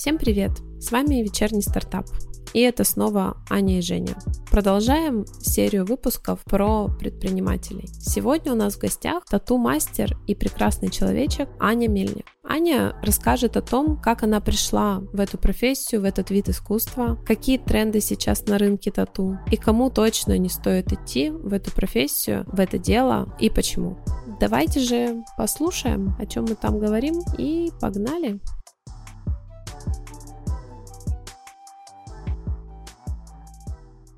[0.00, 0.52] Всем привет!
[0.78, 2.06] С вами вечерний стартап.
[2.54, 4.16] И это снова Аня и Женя.
[4.50, 7.86] Продолжаем серию выпусков про предпринимателей.
[8.00, 12.24] Сегодня у нас в гостях тату-мастер и прекрасный человечек Аня Мельник.
[12.42, 17.58] Аня расскажет о том, как она пришла в эту профессию, в этот вид искусства, какие
[17.58, 22.58] тренды сейчас на рынке тату и кому точно не стоит идти в эту профессию, в
[22.58, 23.98] это дело и почему.
[24.40, 28.40] Давайте же послушаем, о чем мы там говорим и погнали!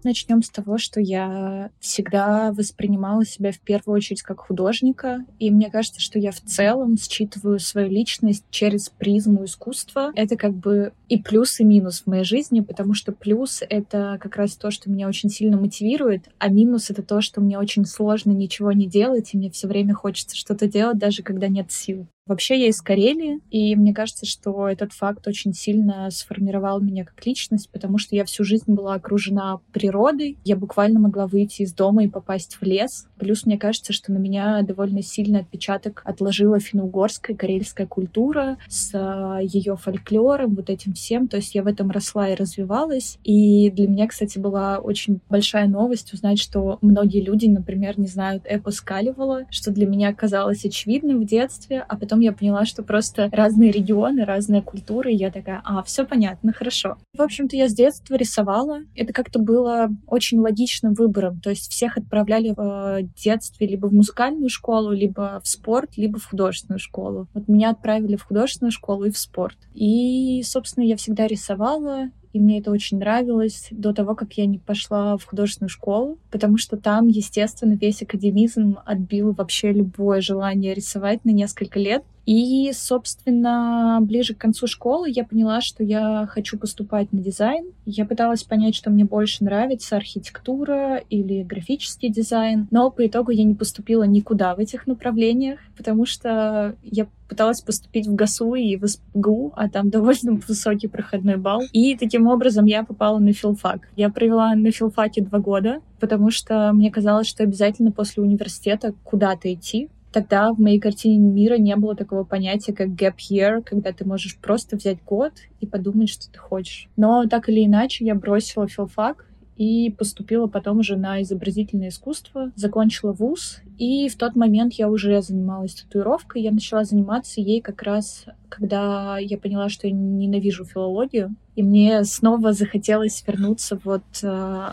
[0.05, 5.70] Начнем с того, что я всегда воспринимала себя в первую очередь как художника, и мне
[5.70, 10.12] кажется, что я в целом считываю свою личность через призму искусства.
[10.16, 14.37] Это как бы и плюс, и минус в моей жизни, потому что плюс— это как
[14.37, 18.32] раз то, что меня очень сильно мотивирует, а минус— это то, что мне очень сложно
[18.32, 22.07] ничего не делать, и мне все время хочется что-то делать, даже когда нет сил.
[22.33, 27.27] Вообще я из Карелии, и мне кажется, что этот факт очень сильно сформировал меня как
[27.27, 30.39] личность, потому что я всю жизнь была окружена природой.
[30.43, 33.07] Я буквально могла выйти из дома и попасть в лес.
[33.19, 39.41] Плюс мне кажется, что на меня довольно сильный отпечаток отложила финно-угорская карельская культура с а,
[39.43, 41.29] ее фольклором, вот этим всем.
[41.29, 43.19] То есть я в этом росла и развивалась.
[43.24, 48.45] И для меня, кстати, была очень большая новость узнать, что многие люди, например, не знают
[48.46, 53.28] эпос Калевала, что для меня казалось очевидным в детстве, а потом я поняла, что просто
[53.32, 56.96] разные регионы, разные культуры, и я такая, а, все понятно, хорошо.
[57.16, 58.80] В общем-то, я с детства рисовала.
[58.95, 61.40] Это как-то было очень логичным выбором.
[61.40, 66.19] То есть всех отправляли в э, детстве либо в музыкальную школу, либо в спорт, либо
[66.19, 67.28] в художественную школу.
[67.34, 69.56] Вот меня отправили в художественную школу и в спорт.
[69.75, 74.59] И, собственно, я всегда рисовала, и мне это очень нравилось до того, как я не
[74.59, 81.25] пошла в художественную школу, потому что там, естественно, весь академизм отбил вообще любое желание рисовать
[81.25, 82.05] на несколько лет.
[82.26, 87.66] И, собственно, ближе к концу школы я поняла, что я хочу поступать на дизайн.
[87.84, 92.69] Я пыталась понять, что мне больше нравится, архитектура или графический дизайн.
[92.71, 98.06] Но по итогу я не поступила никуда в этих направлениях, потому что я пыталась поступить
[98.06, 101.62] в ГАСУ и в СПГУ, а там довольно высокий проходной балл.
[101.72, 103.88] И таким образом я попала на филфак.
[103.97, 109.53] Я провела на филфаке два года, потому что мне казалось, что обязательно после университета куда-то
[109.53, 114.05] идти, Тогда в моей картине мира не было такого понятия, как gap year, когда ты
[114.05, 116.89] можешь просто взять год и подумать, что ты хочешь.
[116.97, 123.12] Но так или иначе я бросила филфак и поступила потом уже на изобразительное искусство, закончила
[123.12, 128.27] вуз, и в тот момент я уже занималась татуировкой, я начала заниматься ей как раз,
[128.49, 134.69] когда я поняла, что я ненавижу филологию, и мне снова захотелось вернуться вот э,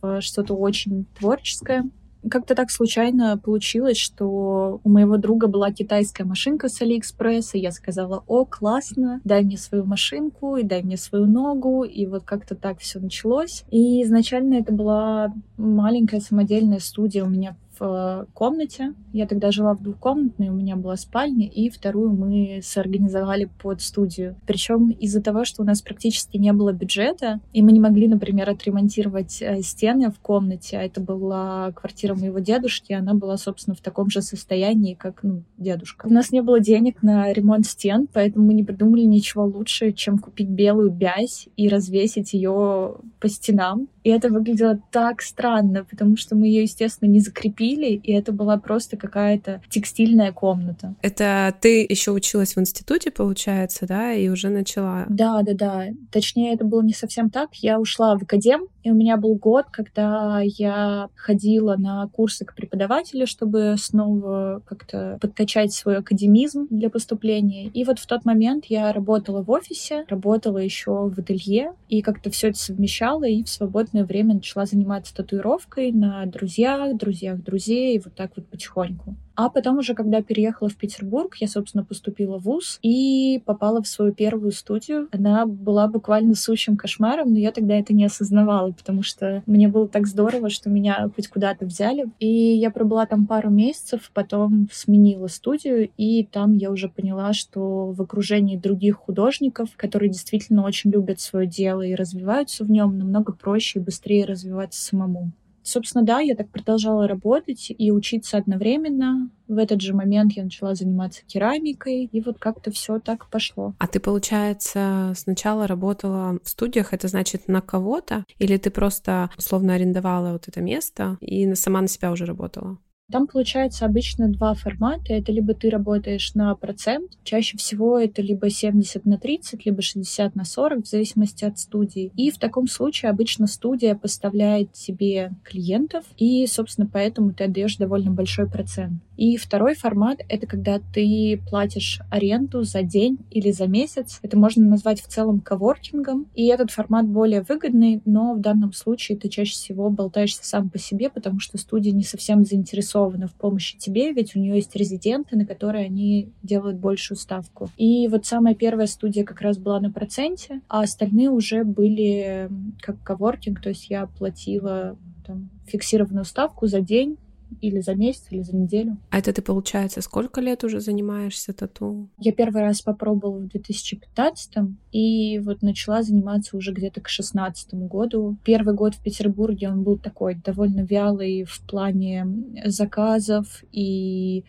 [0.00, 1.84] в что-то очень творческое,
[2.30, 7.58] как-то так случайно получилось, что у моего друга была китайская машинка с Алиэкспресса.
[7.58, 11.84] Я сказала, о, классно, дай мне свою машинку и дай мне свою ногу.
[11.84, 13.64] И вот как-то так все началось.
[13.70, 18.94] И изначально это была маленькая самодельная студия у меня в комнате.
[19.12, 24.36] Я тогда жила в двухкомнатной, у меня была спальня, и вторую мы соорганизовали под студию.
[24.46, 28.50] Причем из-за того, что у нас практически не было бюджета, и мы не могли, например,
[28.50, 33.80] отремонтировать э, стены в комнате, а это была квартира моего дедушки, она была, собственно, в
[33.80, 36.06] таком же состоянии, как ну, дедушка.
[36.06, 40.18] У нас не было денег на ремонт стен, поэтому мы не придумали ничего лучше, чем
[40.18, 43.88] купить белую бязь и развесить ее по стенам.
[44.04, 48.56] И это выглядело так странно, потому что мы ее, естественно, не закрепили, и это была
[48.56, 50.94] просто какая-то текстильная комната.
[51.02, 55.06] Это ты еще училась в институте, получается, да, и уже начала?
[55.08, 55.84] Да, да, да.
[56.10, 57.54] Точнее, это было не совсем так.
[57.54, 62.54] Я ушла в академ, и у меня был год, когда я ходила на курсы к
[62.54, 67.68] преподавателю, чтобы снова как-то подкачать свой академизм для поступления.
[67.68, 72.30] И вот в тот момент я работала в офисе, работала еще в ателье, и как-то
[72.30, 78.14] все это совмещала, и в свободное время начала заниматься татуировкой на друзьях, друзьях друзей, вот
[78.14, 79.16] так вот потихоньку.
[79.34, 83.88] А потом уже, когда переехала в Петербург, я, собственно, поступила в ВУЗ и попала в
[83.88, 85.08] свою первую студию.
[85.12, 89.88] Она была буквально сущим кошмаром, но я тогда это не осознавала, потому что мне было
[89.88, 92.06] так здорово, что меня хоть куда-то взяли.
[92.18, 97.92] И я пробыла там пару месяцев, потом сменила студию, и там я уже поняла, что
[97.92, 103.32] в окружении других художников, которые действительно очень любят свое дело и развиваются в нем, намного
[103.32, 105.32] проще и быстрее развиваться самому.
[105.62, 109.30] Собственно, да, я так продолжала работать и учиться одновременно.
[109.48, 113.74] В этот же момент я начала заниматься керамикой, и вот как-то все так пошло.
[113.78, 119.74] А ты, получается, сначала работала в студиях, это значит на кого-то, или ты просто условно
[119.74, 122.78] арендовала вот это место и сама на себя уже работала?
[123.12, 125.12] Там получается обычно два формата.
[125.12, 130.34] Это либо ты работаешь на процент, чаще всего это либо 70 на 30, либо 60
[130.34, 132.10] на 40, в зависимости от студии.
[132.16, 138.10] И в таком случае обычно студия поставляет тебе клиентов, и, собственно, поэтому ты отдаешь довольно
[138.10, 138.94] большой процент.
[139.16, 144.18] И второй формат— это когда ты платишь аренду за день или за месяц.
[144.22, 146.26] Это можно назвать в целом коворкингом.
[146.34, 150.78] И этот формат более выгодный, но в данном случае ты чаще всего болтаешься сам по
[150.78, 155.36] себе, потому что студия не совсем заинтересована в помощи тебе, ведь у нее есть резиденты,
[155.36, 157.68] на которые они делают большую ставку.
[157.76, 162.48] И вот самая первая студия как раз была на проценте, а остальные уже были
[162.80, 167.16] как коворкинг, то есть я платила там, фиксированную ставку за день
[167.60, 168.96] или за месяц, или за неделю.
[169.10, 172.08] А это ты, получается, сколько лет уже занимаешься тату?
[172.18, 174.54] Я первый раз попробовала в 2015
[174.92, 178.36] и вот начала заниматься уже где-то к 16 году.
[178.44, 182.26] Первый год в Петербурге он был такой довольно вялый в плане
[182.64, 184.44] заказов и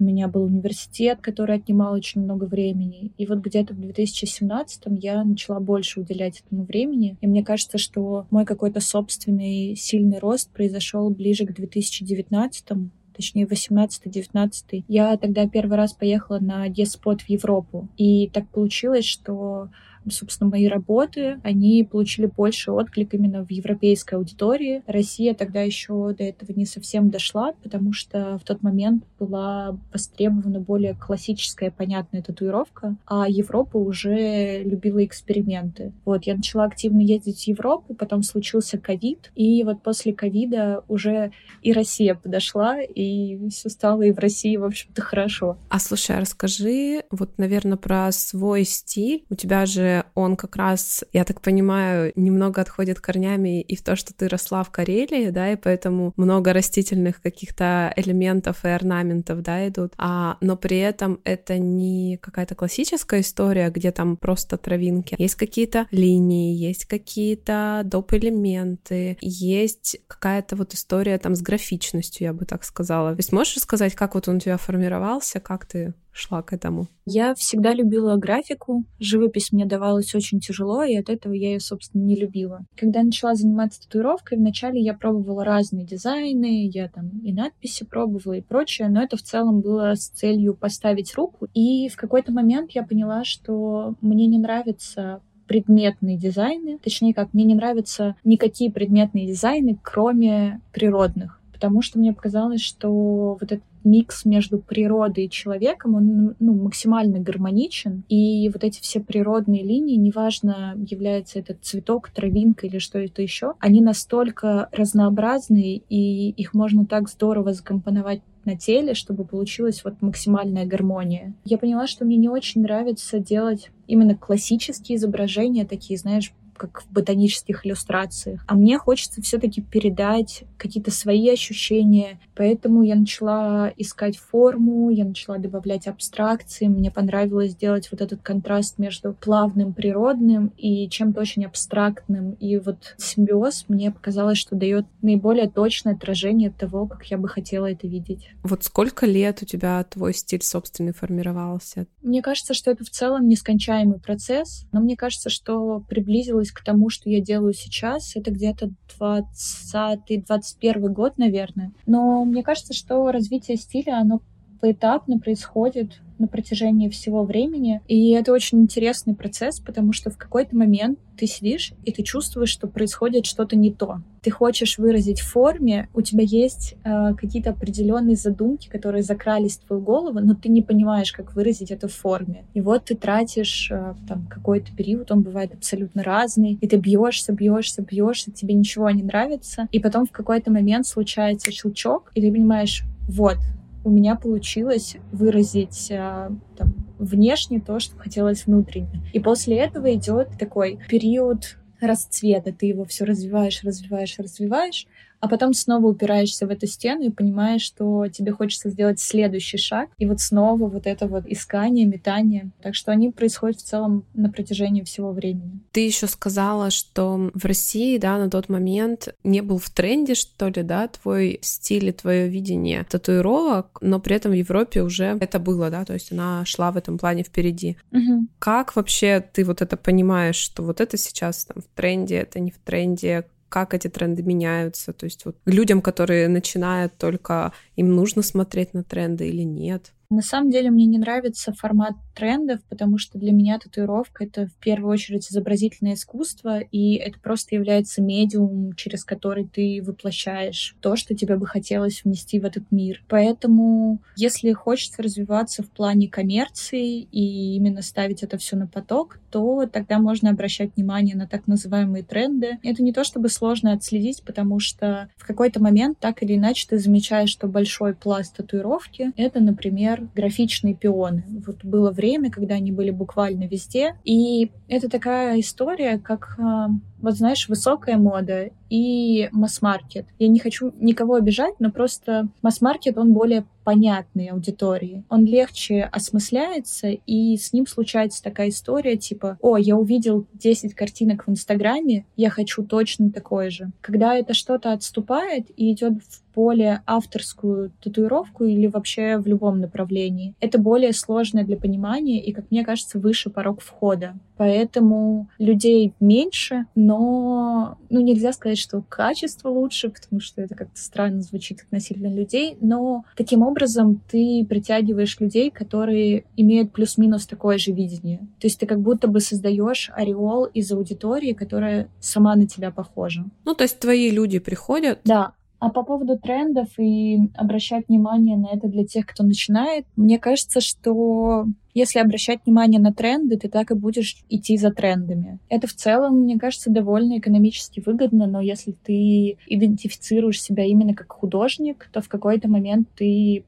[0.00, 3.12] у меня был университет, который отнимал очень много времени.
[3.18, 7.16] И вот где-то в 2017 я начала больше уделять этому времени.
[7.20, 12.64] И мне кажется, что мой какой-то собственный сильный рост произошел ближе к 2019
[13.12, 14.84] точнее 18-19.
[14.88, 17.88] Я тогда первый раз поехала на Еспот в Европу.
[17.98, 19.68] И так получилось, что
[20.08, 24.82] собственно, мои работы, они получили больше отклик именно в европейской аудитории.
[24.86, 30.60] Россия тогда еще до этого не совсем дошла, потому что в тот момент была востребована
[30.60, 35.92] более классическая, понятная татуировка, а Европа уже любила эксперименты.
[36.04, 41.32] Вот, я начала активно ездить в Европу, потом случился ковид, и вот после ковида уже
[41.62, 45.58] и Россия подошла, и все стало и в России, в общем-то, хорошо.
[45.68, 49.24] А слушай, а расскажи вот, наверное, про свой стиль.
[49.30, 53.96] У тебя же он как раз, я так понимаю, немного отходит корнями и в то,
[53.96, 59.66] что ты росла в Карелии, да, и поэтому много растительных каких-то элементов и орнаментов, да,
[59.68, 65.16] идут, а, но при этом это не какая-то классическая история, где там просто травинки.
[65.18, 68.12] Есть какие-то линии, есть какие-то доп.
[68.12, 73.12] элементы, есть какая-то вот история там с графичностью, я бы так сказала.
[73.12, 76.86] То есть можешь рассказать, как вот он у тебя формировался, как ты шла к этому?
[77.06, 78.84] Я всегда любила графику.
[78.98, 82.60] Живопись мне давалась очень тяжело, и от этого я ее, собственно, не любила.
[82.76, 88.34] Когда я начала заниматься татуировкой, вначале я пробовала разные дизайны, я там и надписи пробовала
[88.34, 91.48] и прочее, но это в целом было с целью поставить руку.
[91.54, 97.42] И в какой-то момент я поняла, что мне не нравится предметные дизайны, точнее как, мне
[97.42, 104.24] не нравятся никакие предметные дизайны, кроме природных потому что мне показалось, что вот этот микс
[104.24, 108.02] между природой и человеком, он ну, максимально гармоничен.
[108.08, 113.52] И вот эти все природные линии, неважно, является этот цветок, травинка или что это еще,
[113.60, 120.64] они настолько разнообразные, и их можно так здорово закомпоновать на теле, чтобы получилась вот максимальная
[120.64, 121.34] гармония.
[121.44, 126.92] Я поняла, что мне не очень нравится делать именно классические изображения, такие, знаешь, как в
[126.92, 128.44] ботанических иллюстрациях.
[128.46, 132.20] А мне хочется все-таки передать какие-то свои ощущения.
[132.36, 136.66] Поэтому я начала искать форму, я начала добавлять абстракции.
[136.66, 142.32] Мне понравилось сделать вот этот контраст между плавным, природным и чем-то очень абстрактным.
[142.32, 147.70] И вот симбиоз мне показалось, что дает наиболее точное отражение того, как я бы хотела
[147.70, 148.28] это видеть.
[148.42, 151.86] Вот сколько лет у тебя твой стиль собственный формировался?
[152.02, 156.64] Мне кажется, что это в целом нескончаемый процесс, но мне кажется, что приблизилось вернусь к
[156.64, 161.72] тому, что я делаю сейчас, это где-то 20-21 год, наверное.
[161.86, 164.20] Но мне кажется, что развитие стиля, оно
[164.60, 167.80] поэтапно происходит на протяжении всего времени.
[167.88, 172.48] И это очень интересный процесс, потому что в какой-то момент ты сидишь, и ты чувствуешь,
[172.48, 174.00] что происходит что-то не то.
[174.22, 179.82] Ты хочешь выразить форме, у тебя есть э, какие-то определенные задумки, которые закрались в твою
[179.82, 182.44] голову, но ты не понимаешь, как выразить это в форме.
[182.54, 187.32] И вот ты тратишь э, там какой-то период, он бывает абсолютно разный, и ты бьешься,
[187.32, 192.32] бьешься, бьешься, тебе ничего не нравится, и потом в какой-то момент случается щелчок, и ты
[192.32, 193.38] понимаешь, вот,
[193.84, 199.02] у меня получилось выразить а, там, внешне то, что хотелось внутренне.
[199.12, 202.52] И после этого идет такой период расцвета.
[202.52, 204.86] Ты его все развиваешь, развиваешь, развиваешь,
[205.20, 209.90] а потом снова упираешься в эту стену и понимаешь, что тебе хочется сделать следующий шаг,
[209.98, 212.50] и вот снова вот это вот искание, метание.
[212.62, 215.60] Так что они происходят в целом на протяжении всего времени.
[215.72, 220.48] Ты еще сказала, что в России, да, на тот момент не был в тренде, что
[220.48, 225.38] ли, да, твой стиль и твое видение татуировок, но при этом в Европе уже это
[225.38, 227.76] было, да, то есть она шла в этом плане впереди.
[227.92, 228.26] Угу.
[228.38, 232.50] Как вообще ты вот это понимаешь, что вот это сейчас там в тренде, это не
[232.50, 233.26] в тренде?
[233.50, 234.94] Как эти тренды меняются.
[234.94, 239.92] То есть вот людям, которые начинают только, им нужно смотреть на тренды или нет.
[240.08, 244.54] На самом деле мне не нравится формат трендов, потому что для меня татуировка— это в
[244.54, 251.14] первую очередь изобразительное искусство, и это просто является медиум, через который ты воплощаешь то, что
[251.14, 253.02] тебе бы хотелось внести в этот мир.
[253.08, 259.66] Поэтому, если хочется развиваться в плане коммерции и именно ставить это все на поток, то
[259.66, 262.58] тогда можно обращать внимание на так называемые тренды.
[262.62, 266.78] Это не то чтобы сложно отследить, потому что в какой-то момент так или иначе ты
[266.78, 271.24] замечаешь, что большой пласт татуировки— это, например, графичные пионы.
[271.46, 271.99] Вот было время,
[272.30, 273.96] когда они были буквально везде.
[274.04, 276.68] И это такая история, как а,
[277.02, 280.06] вот знаешь, высокая мода и масс-маркет.
[280.18, 285.04] Я не хочу никого обижать, но просто масс-маркет, он более понятный аудитории.
[285.08, 291.26] Он легче осмысляется, и с ним случается такая история, типа, о, я увидел 10 картинок
[291.26, 293.70] в Инстаграме, я хочу точно такое же.
[293.80, 300.34] Когда это что-то отступает и идет в более авторскую татуировку или вообще в любом направлении,
[300.40, 304.14] это более сложное для понимания и, как мне кажется, выше порог входа.
[304.40, 311.20] Поэтому людей меньше, но ну, нельзя сказать, что качество лучше, потому что это как-то странно
[311.20, 318.20] звучит относительно людей, но таким образом ты притягиваешь людей, которые имеют плюс-минус такое же видение.
[318.40, 323.26] То есть ты как будто бы создаешь ореол из аудитории, которая сама на тебя похожа.
[323.44, 325.00] Ну, то есть твои люди приходят?
[325.04, 330.18] Да, а по поводу трендов и обращать внимание на это для тех, кто начинает, мне
[330.18, 335.38] кажется, что если обращать внимание на тренды, ты так и будешь идти за трендами.
[335.48, 341.12] Это в целом, мне кажется, довольно экономически выгодно, но если ты идентифицируешь себя именно как
[341.12, 343.44] художник, то в какой-то момент ты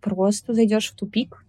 [0.00, 1.44] просто зайдешь в тупик,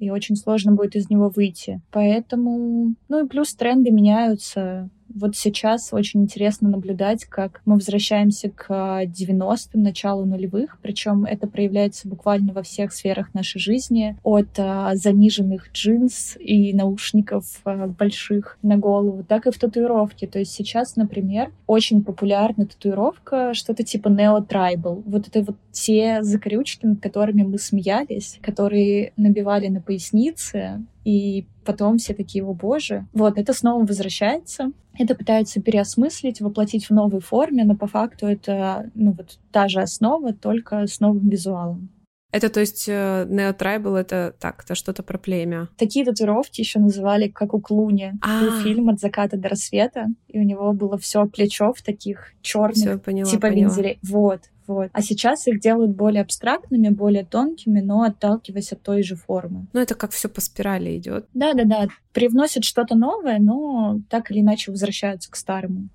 [0.00, 1.80] и очень сложно будет из него выйти.
[1.92, 8.70] Поэтому, ну и плюс тренды меняются вот сейчас очень интересно наблюдать, как мы возвращаемся к
[9.04, 15.72] 90-м, началу нулевых, причем это проявляется буквально во всех сферах нашей жизни, от а, заниженных
[15.72, 20.26] джинс и наушников а, больших на голову, так и в татуировке.
[20.26, 25.02] То есть сейчас, например, очень популярна татуировка, что-то типа Neo Tribal.
[25.06, 31.98] Вот это вот те закорючки, над которыми мы смеялись, которые набивали на пояснице, и потом
[31.98, 33.06] все такие, о боже.
[33.12, 34.72] Вот, это снова возвращается.
[34.98, 39.80] Это пытаются переосмыслить, воплотить в новой форме, но по факту это, ну, вот та же
[39.80, 41.90] основа, только с новым визуалом.
[42.32, 45.68] Это, то есть, э, Neo Tribal— это так, это что-то про племя.
[45.76, 48.14] Такие татуировки еще называли, как у Клуни.
[48.22, 48.40] А.
[48.40, 53.04] Был фильм «От заката до рассвета», и у него было все плечо в таких черных,
[53.04, 53.98] типа вензелей.
[54.02, 54.40] Вот.
[54.66, 54.90] Вот.
[54.92, 59.66] А сейчас их делают более абстрактными, более тонкими, но отталкиваясь от той же формы.
[59.72, 61.26] Ну, это как все по спирали идет.
[61.34, 61.88] Да, да, да.
[62.12, 65.88] Привносят что-то новое, но так или иначе возвращаются к старому.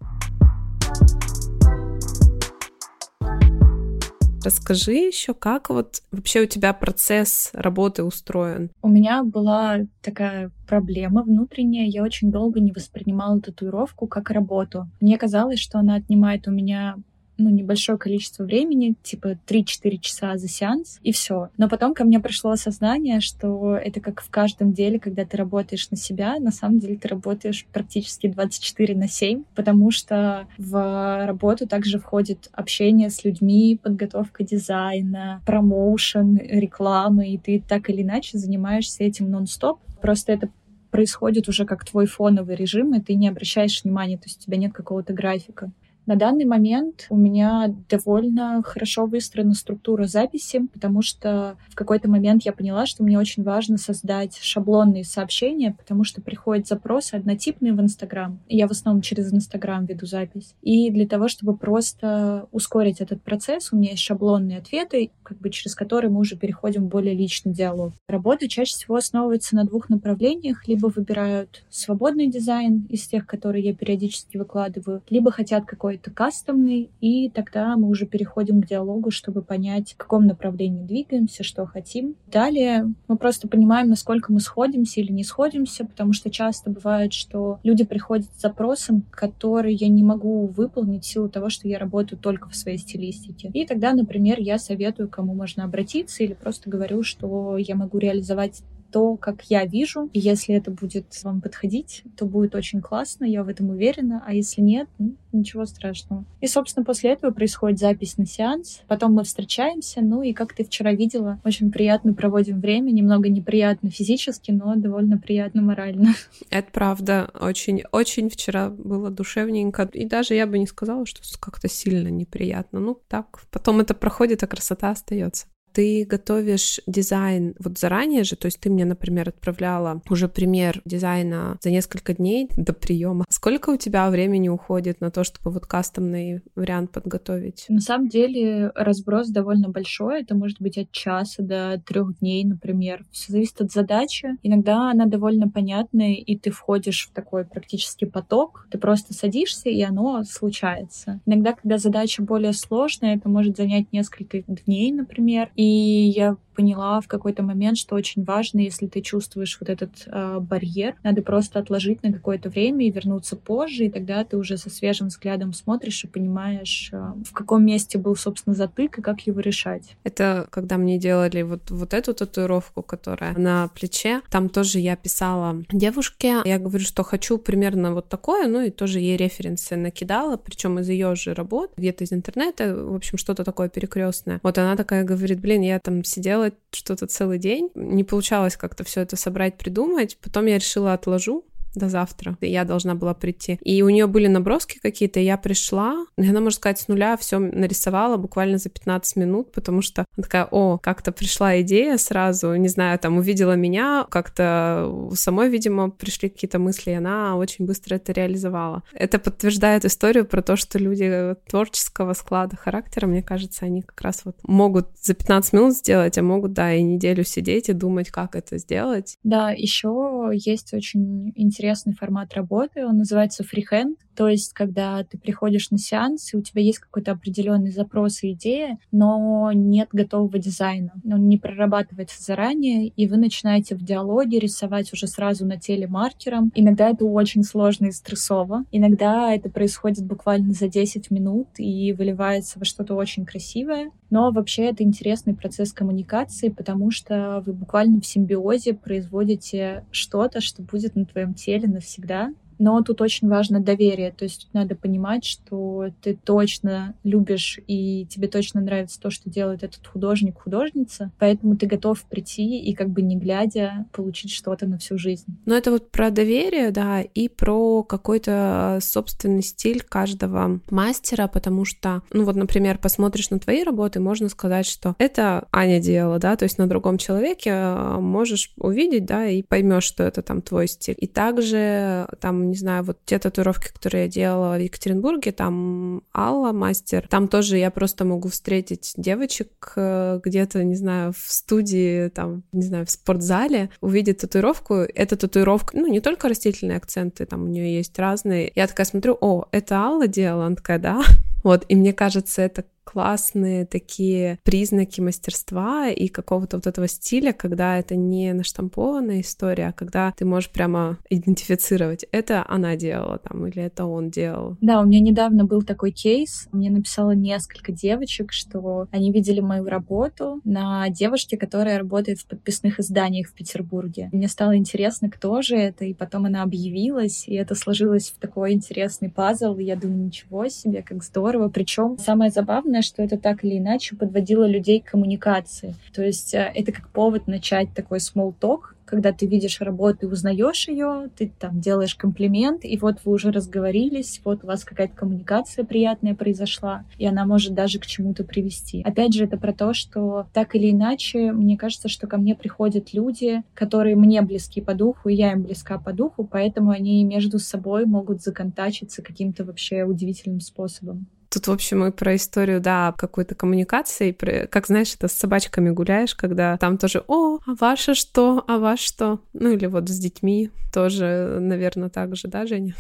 [4.48, 8.70] Расскажи еще, как вот вообще у тебя процесс работы устроен?
[8.82, 11.86] У меня была такая проблема внутренняя.
[11.86, 14.88] Я очень долго не воспринимала татуировку как работу.
[15.02, 16.96] Мне казалось, что она отнимает у меня
[17.38, 21.50] ну, небольшое количество времени, типа 3-4 часа за сеанс, и все.
[21.58, 25.90] Но потом ко мне пришло осознание, что это как в каждом деле, когда ты работаешь
[25.90, 31.68] на себя, на самом деле ты работаешь практически 24 на 7, потому что в работу
[31.68, 39.04] также входит общение с людьми, подготовка дизайна, промоушен, рекламы, и ты так или иначе занимаешься
[39.04, 39.80] этим нон-стоп.
[40.02, 40.50] Просто это
[40.92, 44.58] происходит уже как твой фоновый режим, и ты не обращаешь внимания, то есть у тебя
[44.58, 45.72] нет какого-то графика.
[46.08, 52.44] На данный момент у меня довольно хорошо выстроена структура записи, потому что в какой-то момент
[52.44, 57.82] я поняла, что мне очень важно создать шаблонные сообщения, потому что приходят запросы однотипные в
[57.82, 58.40] Инстаграм.
[58.48, 60.56] Я в основном через Инстаграм веду запись.
[60.62, 65.50] И для того, чтобы просто ускорить этот процесс, у меня есть шаблонные ответы, как бы
[65.50, 67.92] через которые мы уже переходим в более личный диалог.
[68.08, 70.70] Работа чаще всего основывается на двух направлениях.
[70.70, 76.90] Либо выбирают свободный дизайн из тех, которые я периодически выкладываю, либо хотят какой какой-то кастомный,
[77.02, 82.16] и тогда мы уже переходим к диалогу, чтобы понять, в каком направлении двигаемся, что хотим.
[82.28, 87.60] Далее мы просто понимаем, насколько мы сходимся или не сходимся, потому что часто бывает, что
[87.64, 92.20] люди приходят с запросом, который я не могу выполнить в силу того, что я работаю
[92.20, 93.50] только в своей стилистике.
[93.54, 98.62] И тогда, например, я советую, кому можно обратиться, или просто говорю, что я могу реализовать
[98.92, 100.10] то, как я вижу.
[100.14, 104.24] И если это будет вам подходить, то будет очень классно, я в этом уверена.
[104.26, 106.26] А если нет, ну, ничего страшного.
[106.42, 108.82] И, собственно, после этого происходит запись на сеанс.
[108.88, 112.92] Потом мы встречаемся, ну и, как ты вчера видела, очень приятно проводим время.
[112.92, 116.14] Немного неприятно физически, но довольно приятно морально.
[116.50, 117.30] Это правда.
[117.40, 119.90] Очень, очень вчера было душевненько.
[119.94, 122.80] И даже я бы не сказала, что как-то сильно неприятно.
[122.80, 123.42] Ну, так.
[123.52, 128.72] Потом это проходит, а красота остается ты готовишь дизайн вот заранее же, то есть ты
[128.72, 133.26] мне, например, отправляла уже пример дизайна за несколько дней до приема.
[133.30, 137.66] Сколько у тебя времени уходит на то, чтобы вот кастомный вариант подготовить?
[137.70, 140.24] На самом деле разброс довольно большой.
[140.24, 143.06] Это может быть от часа до трех дней, например.
[143.12, 144.30] Все зависит от задачи.
[144.42, 148.66] Иногда она довольно понятная, и ты входишь в такой практически поток.
[148.72, 151.20] Ты просто садишься, и оно случается.
[151.28, 155.52] Иногда, когда задача более сложная, это может занять несколько дней, например.
[155.56, 159.92] И и я поняла в какой-то момент, что очень важно, если ты чувствуешь вот этот
[160.08, 164.58] э, барьер, надо просто отложить на какое-то время и вернуться позже, и тогда ты уже
[164.58, 169.22] со свежим взглядом смотришь и понимаешь, э, в каком месте был, собственно, затык и как
[169.22, 169.96] его решать.
[170.04, 175.64] Это когда мне делали вот, вот эту татуировку, которая на плече, там тоже я писала
[175.72, 180.80] девушке, я говорю, что хочу примерно вот такое, ну и тоже ей референсы накидала, причем
[180.80, 184.40] из ее же работ, где-то из интернета, в общем, что-то такое перекрестное.
[184.42, 187.70] Вот она такая говорит, блин, я там сидела делать что-то целый день.
[187.76, 190.18] Не получалось как-то все это собрать, придумать.
[190.22, 192.38] Потом я решила отложу до завтра.
[192.42, 193.60] Я должна была прийти.
[193.62, 198.18] И у нее были наброски какие-то, я пришла, она, можно сказать, с нуля все нарисовала
[198.18, 202.98] буквально за 15 минут, потому что она такая, о, как-то пришла идея сразу, не знаю,
[203.00, 208.12] там увидела меня, как-то у самой, видимо, пришли какие-то мысли, и она очень быстро это
[208.12, 208.84] реализовала.
[208.94, 214.22] Это подтверждает историю про то, что люди творческого склада характера, мне кажется, они как раз
[214.26, 218.36] вот могут за 15 минут сделать, а могут, да, и неделю сидеть и думать, как
[218.36, 219.18] это сделать.
[219.24, 225.20] Да, еще есть очень интересный интересный формат работы, он называется фрихенд, то есть когда ты
[225.20, 230.40] приходишь на сеанс, и у тебя есть какой-то определенный запрос и идея, но нет готового
[230.40, 235.86] дизайна, он не прорабатывается заранее, и вы начинаете в диалоге рисовать уже сразу на теле
[235.88, 236.52] маркером.
[236.56, 242.58] Иногда это очень сложно и стрессово, иногда это происходит буквально за 10 минут и выливается
[242.58, 248.06] во что-то очень красивое, но вообще это интересный процесс коммуникации, потому что вы буквально в
[248.08, 254.24] симбиозе производите что-то, что будет на твоем теле навсегда, но тут очень важно доверие, то
[254.24, 259.64] есть тут надо понимать, что ты точно любишь и тебе точно нравится то, что делает
[259.64, 264.78] этот художник, художница, поэтому ты готов прийти и как бы не глядя получить что-то на
[264.78, 265.26] всю жизнь.
[265.46, 272.02] Но это вот про доверие, да, и про какой-то собственный стиль каждого мастера, потому что,
[272.12, 276.44] ну вот, например, посмотришь на твои работы, можно сказать, что это Аня делала, да, то
[276.44, 280.96] есть на другом человеке а, можешь увидеть, да, и поймешь, что это там твой стиль.
[280.98, 286.52] И также там не знаю, вот те татуировки, которые я делала в Екатеринбурге, там Алла,
[286.52, 292.44] мастер, там тоже я просто могу встретить девочек э, где-то, не знаю, в студии, там,
[292.52, 294.76] не знаю, в спортзале, увидеть татуировку.
[294.76, 298.52] Эта татуировка, ну, не только растительные акценты, там у нее есть разные.
[298.56, 300.46] Я такая смотрю, о, это Алла делала?
[300.46, 301.02] Она такая, да.
[301.44, 307.78] Вот, и мне кажется, это классные такие признаки мастерства и какого-то вот этого стиля, когда
[307.78, 313.62] это не наштампованная история, а когда ты можешь прямо идентифицировать, это она делала там или
[313.62, 314.56] это он делал.
[314.62, 316.48] Да, у меня недавно был такой кейс.
[316.54, 322.80] Мне написало несколько девочек, что они видели мою работу на девушке, которая работает в подписных
[322.80, 324.10] изданиях в Петербурге.
[324.14, 328.54] Мне стало интересно, кто же это, и потом она объявилась, и это сложилось в такой
[328.54, 331.50] интересный пазл, и я думаю, ничего себе, как здорово.
[331.50, 335.74] Причем самое забавное, главное, что это так или иначе подводило людей к коммуникации.
[335.94, 340.10] То есть э, это как повод начать такой small talk, когда ты видишь работу и
[340.10, 344.96] узнаешь ее, ты там делаешь комплимент, и вот вы уже разговорились, вот у вас какая-то
[344.96, 348.82] коммуникация приятная произошла, и она может даже к чему-то привести.
[348.84, 352.94] Опять же, это про то, что так или иначе, мне кажется, что ко мне приходят
[352.94, 357.40] люди, которые мне близки по духу, и я им близка по духу, поэтому они между
[357.40, 361.08] собой могут законтачиться каким-то вообще удивительным способом.
[361.30, 365.70] Тут, в общем, и про историю, да, какой-то коммуникации, про, как, знаешь, это с собачками
[365.70, 369.20] гуляешь, когда там тоже, о, а ваше что, а ваш что?
[369.34, 372.76] Ну, или вот с детьми тоже, наверное, так же, да, Женя?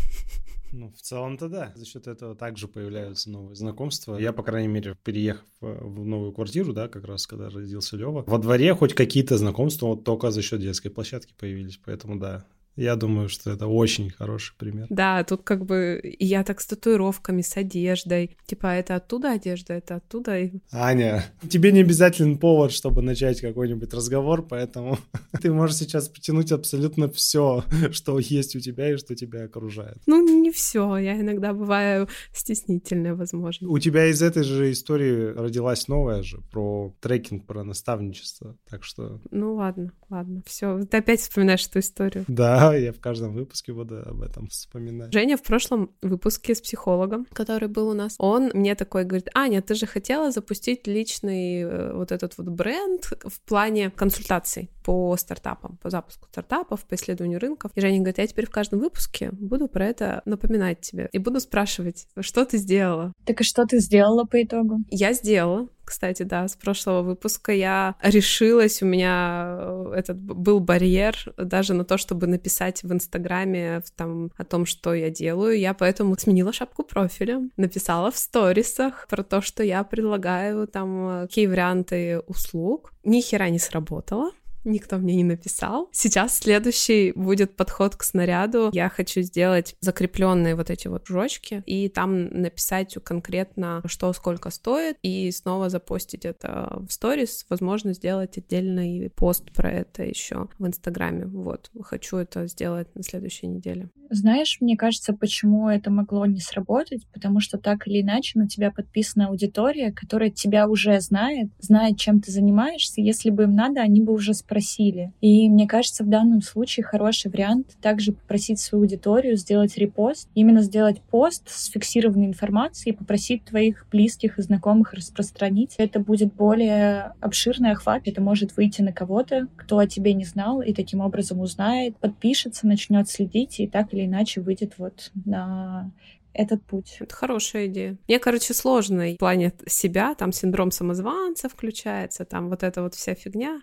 [0.71, 1.71] Ну, в целом-то да.
[1.75, 4.17] За счет этого также появляются новые знакомства.
[4.17, 8.37] Я, по крайней мере, переехав в новую квартиру, да, как раз когда родился Лева, во
[8.37, 11.79] дворе хоть какие-то знакомства вот только за счет детской площадки появились.
[11.83, 12.45] Поэтому да,
[12.77, 14.85] Я думаю, что это очень хороший пример.
[14.89, 18.37] Да, тут как бы я так с татуировками, с одеждой.
[18.45, 20.37] Типа, это оттуда одежда, это оттуда.
[20.71, 24.99] Аня, тебе не обязателен повод, чтобы начать какой-нибудь разговор, поэтому
[25.41, 29.97] ты можешь сейчас потянуть абсолютно все, что есть у тебя и что тебя окружает.
[30.05, 30.97] Ну, не все.
[30.97, 33.69] Я иногда бываю стеснительная, возможно.
[33.69, 38.55] У тебя из этой же истории родилась новая же про трекинг, про наставничество.
[38.69, 39.19] Так что...
[39.31, 40.43] Ну ладно, ладно.
[40.45, 42.25] Все, ты опять вспоминаешь эту историю.
[42.27, 45.13] Да, я в каждом выпуске буду об этом вспоминать.
[45.13, 49.61] Женя в прошлом выпуске с психологом, который был у нас, он мне такой говорит, Аня,
[49.61, 55.77] ты же хотела запустить личный э, вот этот вот бренд в плане консультаций по стартапам,
[55.83, 57.73] по запуску стартапов, по исследованию рынков.
[57.75, 61.41] И Женя говорит, я теперь в каждом выпуске буду про это напоминать тебе и буду
[61.41, 63.11] спрашивать, что ты сделала.
[63.25, 64.77] Так и что ты сделала по итогу?
[64.89, 71.15] Я сделала кстати, да, с прошлого выпуска я решилась, у меня э, этот был барьер
[71.37, 75.57] даже на то, чтобы написать в Инстаграме там о том, что я делаю.
[75.57, 81.21] Я поэтому сменила шапку профиля, написала в сторисах про то, что я предлагаю там э,
[81.27, 82.91] какие варианты услуг.
[83.05, 84.31] Ни хера не сработало
[84.67, 85.89] никто мне не написал.
[85.91, 88.69] Сейчас следующий будет подход к снаряду.
[88.73, 94.97] Я хочу сделать закрепленные вот эти вот кружочки и там написать конкретно, что сколько стоит,
[95.01, 97.45] и снова запостить это в сторис.
[97.49, 101.25] Возможно, сделать отдельный пост про это еще в Инстаграме.
[101.25, 103.89] Вот, хочу это сделать на следующей неделе.
[104.09, 108.71] Знаешь, мне кажется, почему это могло не сработать, потому что так или иначе на тебя
[108.71, 113.01] подписана аудитория, которая тебя уже знает, знает, чем ты занимаешься.
[113.01, 115.11] Если бы им надо, они бы уже спросили.
[115.21, 120.61] И мне кажется, в данном случае хороший вариант также попросить свою аудиторию сделать репост, именно
[120.61, 125.75] сделать пост с фиксированной информацией попросить твоих близких и знакомых распространить.
[125.77, 130.61] Это будет более обширный охват, это может выйти на кого-то, кто о тебе не знал,
[130.61, 135.91] и таким образом узнает, подпишется, начнет следить, и так или иначе выйдет вот на
[136.33, 136.97] этот путь.
[136.99, 137.97] Это хорошая идея.
[138.07, 143.15] Мне, короче, сложно в плане себя, там синдром самозванца включается, там вот эта вот вся
[143.15, 143.61] фигня.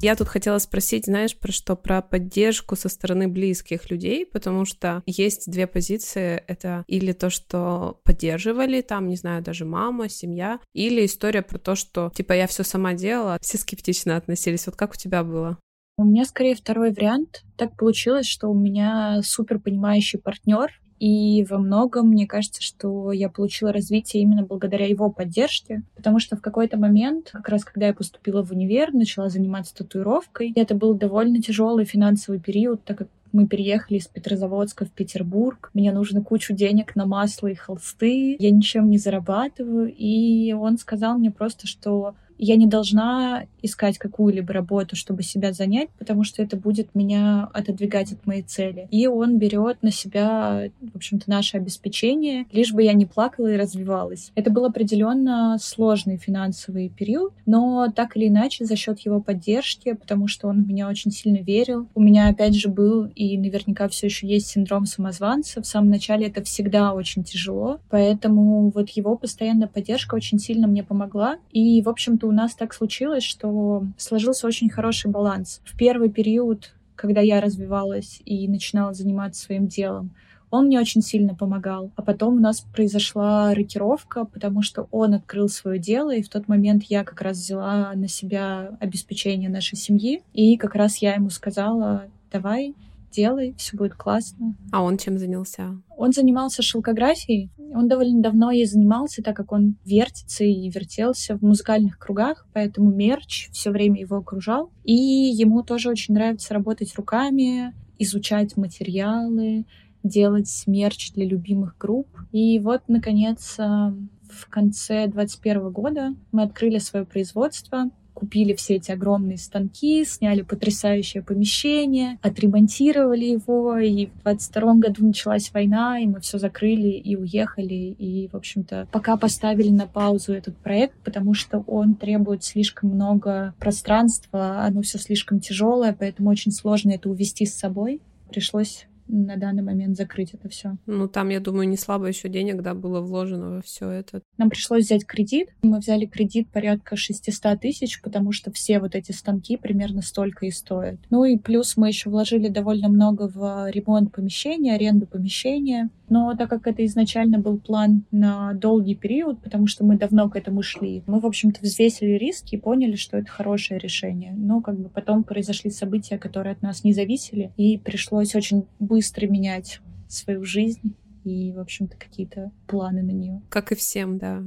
[0.00, 1.74] Я тут хотела спросить, знаешь, про что?
[1.74, 6.42] Про поддержку со стороны близких людей, потому что есть две позиции.
[6.46, 11.74] Это или то, что поддерживали, там, не знаю, даже мама, семья, или история про то,
[11.74, 14.66] что, типа, я все сама делала, все скептично относились.
[14.66, 15.58] Вот как у тебя было?
[15.96, 17.42] У меня скорее второй вариант.
[17.56, 23.28] Так получилось, что у меня супер понимающий партнер, и во многом мне кажется, что я
[23.28, 27.94] получила развитие именно благодаря его поддержке, потому что в какой-то момент, как раз когда я
[27.94, 33.46] поступила в универ, начала заниматься татуировкой, это был довольно тяжелый финансовый период, так как мы
[33.46, 35.70] переехали из Петрозаводска в Петербург.
[35.74, 38.36] Мне нужно кучу денег на масло и холсты.
[38.38, 39.92] Я ничем не зарабатываю.
[39.94, 45.88] И он сказал мне просто, что я не должна искать какую-либо работу, чтобы себя занять,
[45.98, 48.88] потому что это будет меня отодвигать от моей цели.
[48.90, 53.56] И он берет на себя, в общем-то, наше обеспечение, лишь бы я не плакала и
[53.56, 54.30] развивалась.
[54.34, 60.28] Это был определенно сложный финансовый период, но так или иначе за счет его поддержки, потому
[60.28, 61.88] что он в меня очень сильно верил.
[61.94, 65.60] У меня, опять же, был и наверняка все еще есть синдром самозванца.
[65.60, 70.84] В самом начале это всегда очень тяжело, поэтому вот его постоянная поддержка очень сильно мне
[70.84, 71.38] помогла.
[71.52, 75.60] И, в общем-то, у нас так случилось, что сложился очень хороший баланс.
[75.64, 80.10] В первый период, когда я развивалась и начинала заниматься своим делом,
[80.50, 81.90] он мне очень сильно помогал.
[81.96, 86.48] А потом у нас произошла рокировка, потому что он открыл свое дело, и в тот
[86.48, 90.22] момент я как раз взяла на себя обеспечение нашей семьи.
[90.32, 92.74] И как раз я ему сказала, давай,
[93.10, 94.56] делай, все будет классно.
[94.72, 95.80] А он чем занялся?
[95.96, 97.50] Он занимался шелкографией.
[97.74, 102.90] Он довольно давно ей занимался, так как он вертится и вертелся в музыкальных кругах, поэтому
[102.90, 104.70] мерч все время его окружал.
[104.84, 109.66] И ему тоже очень нравится работать руками, изучать материалы,
[110.02, 112.08] делать мерч для любимых групп.
[112.32, 118.90] И вот, наконец, э, в конце 2021 года мы открыли свое производство купили все эти
[118.90, 126.18] огромные станки, сняли потрясающее помещение, отремонтировали его, и в 22 году началась война, и мы
[126.20, 131.60] все закрыли и уехали, и, в общем-то, пока поставили на паузу этот проект, потому что
[131.68, 137.54] он требует слишком много пространства, оно все слишком тяжелое, поэтому очень сложно это увести с
[137.54, 138.00] собой.
[138.30, 140.76] Пришлось на данный момент закрыть это все.
[140.86, 144.22] Ну, там, я думаю, не слабо еще денег, да, было вложено во все это.
[144.36, 145.48] Нам пришлось взять кредит.
[145.62, 150.50] Мы взяли кредит порядка 600 тысяч, потому что все вот эти станки примерно столько и
[150.50, 151.00] стоят.
[151.10, 155.90] Ну и плюс мы еще вложили довольно много в ремонт помещения, аренду помещения.
[156.10, 160.36] Но так как это изначально был план на долгий период, потому что мы давно к
[160.36, 164.32] этому шли, мы, в общем-то, взвесили риски и поняли, что это хорошее решение.
[164.34, 168.97] Но как бы потом произошли события, которые от нас не зависели, и пришлось очень быстро
[169.28, 173.42] менять свою жизнь и, в общем-то, какие-то планы на нее.
[173.48, 174.42] Как и всем, да.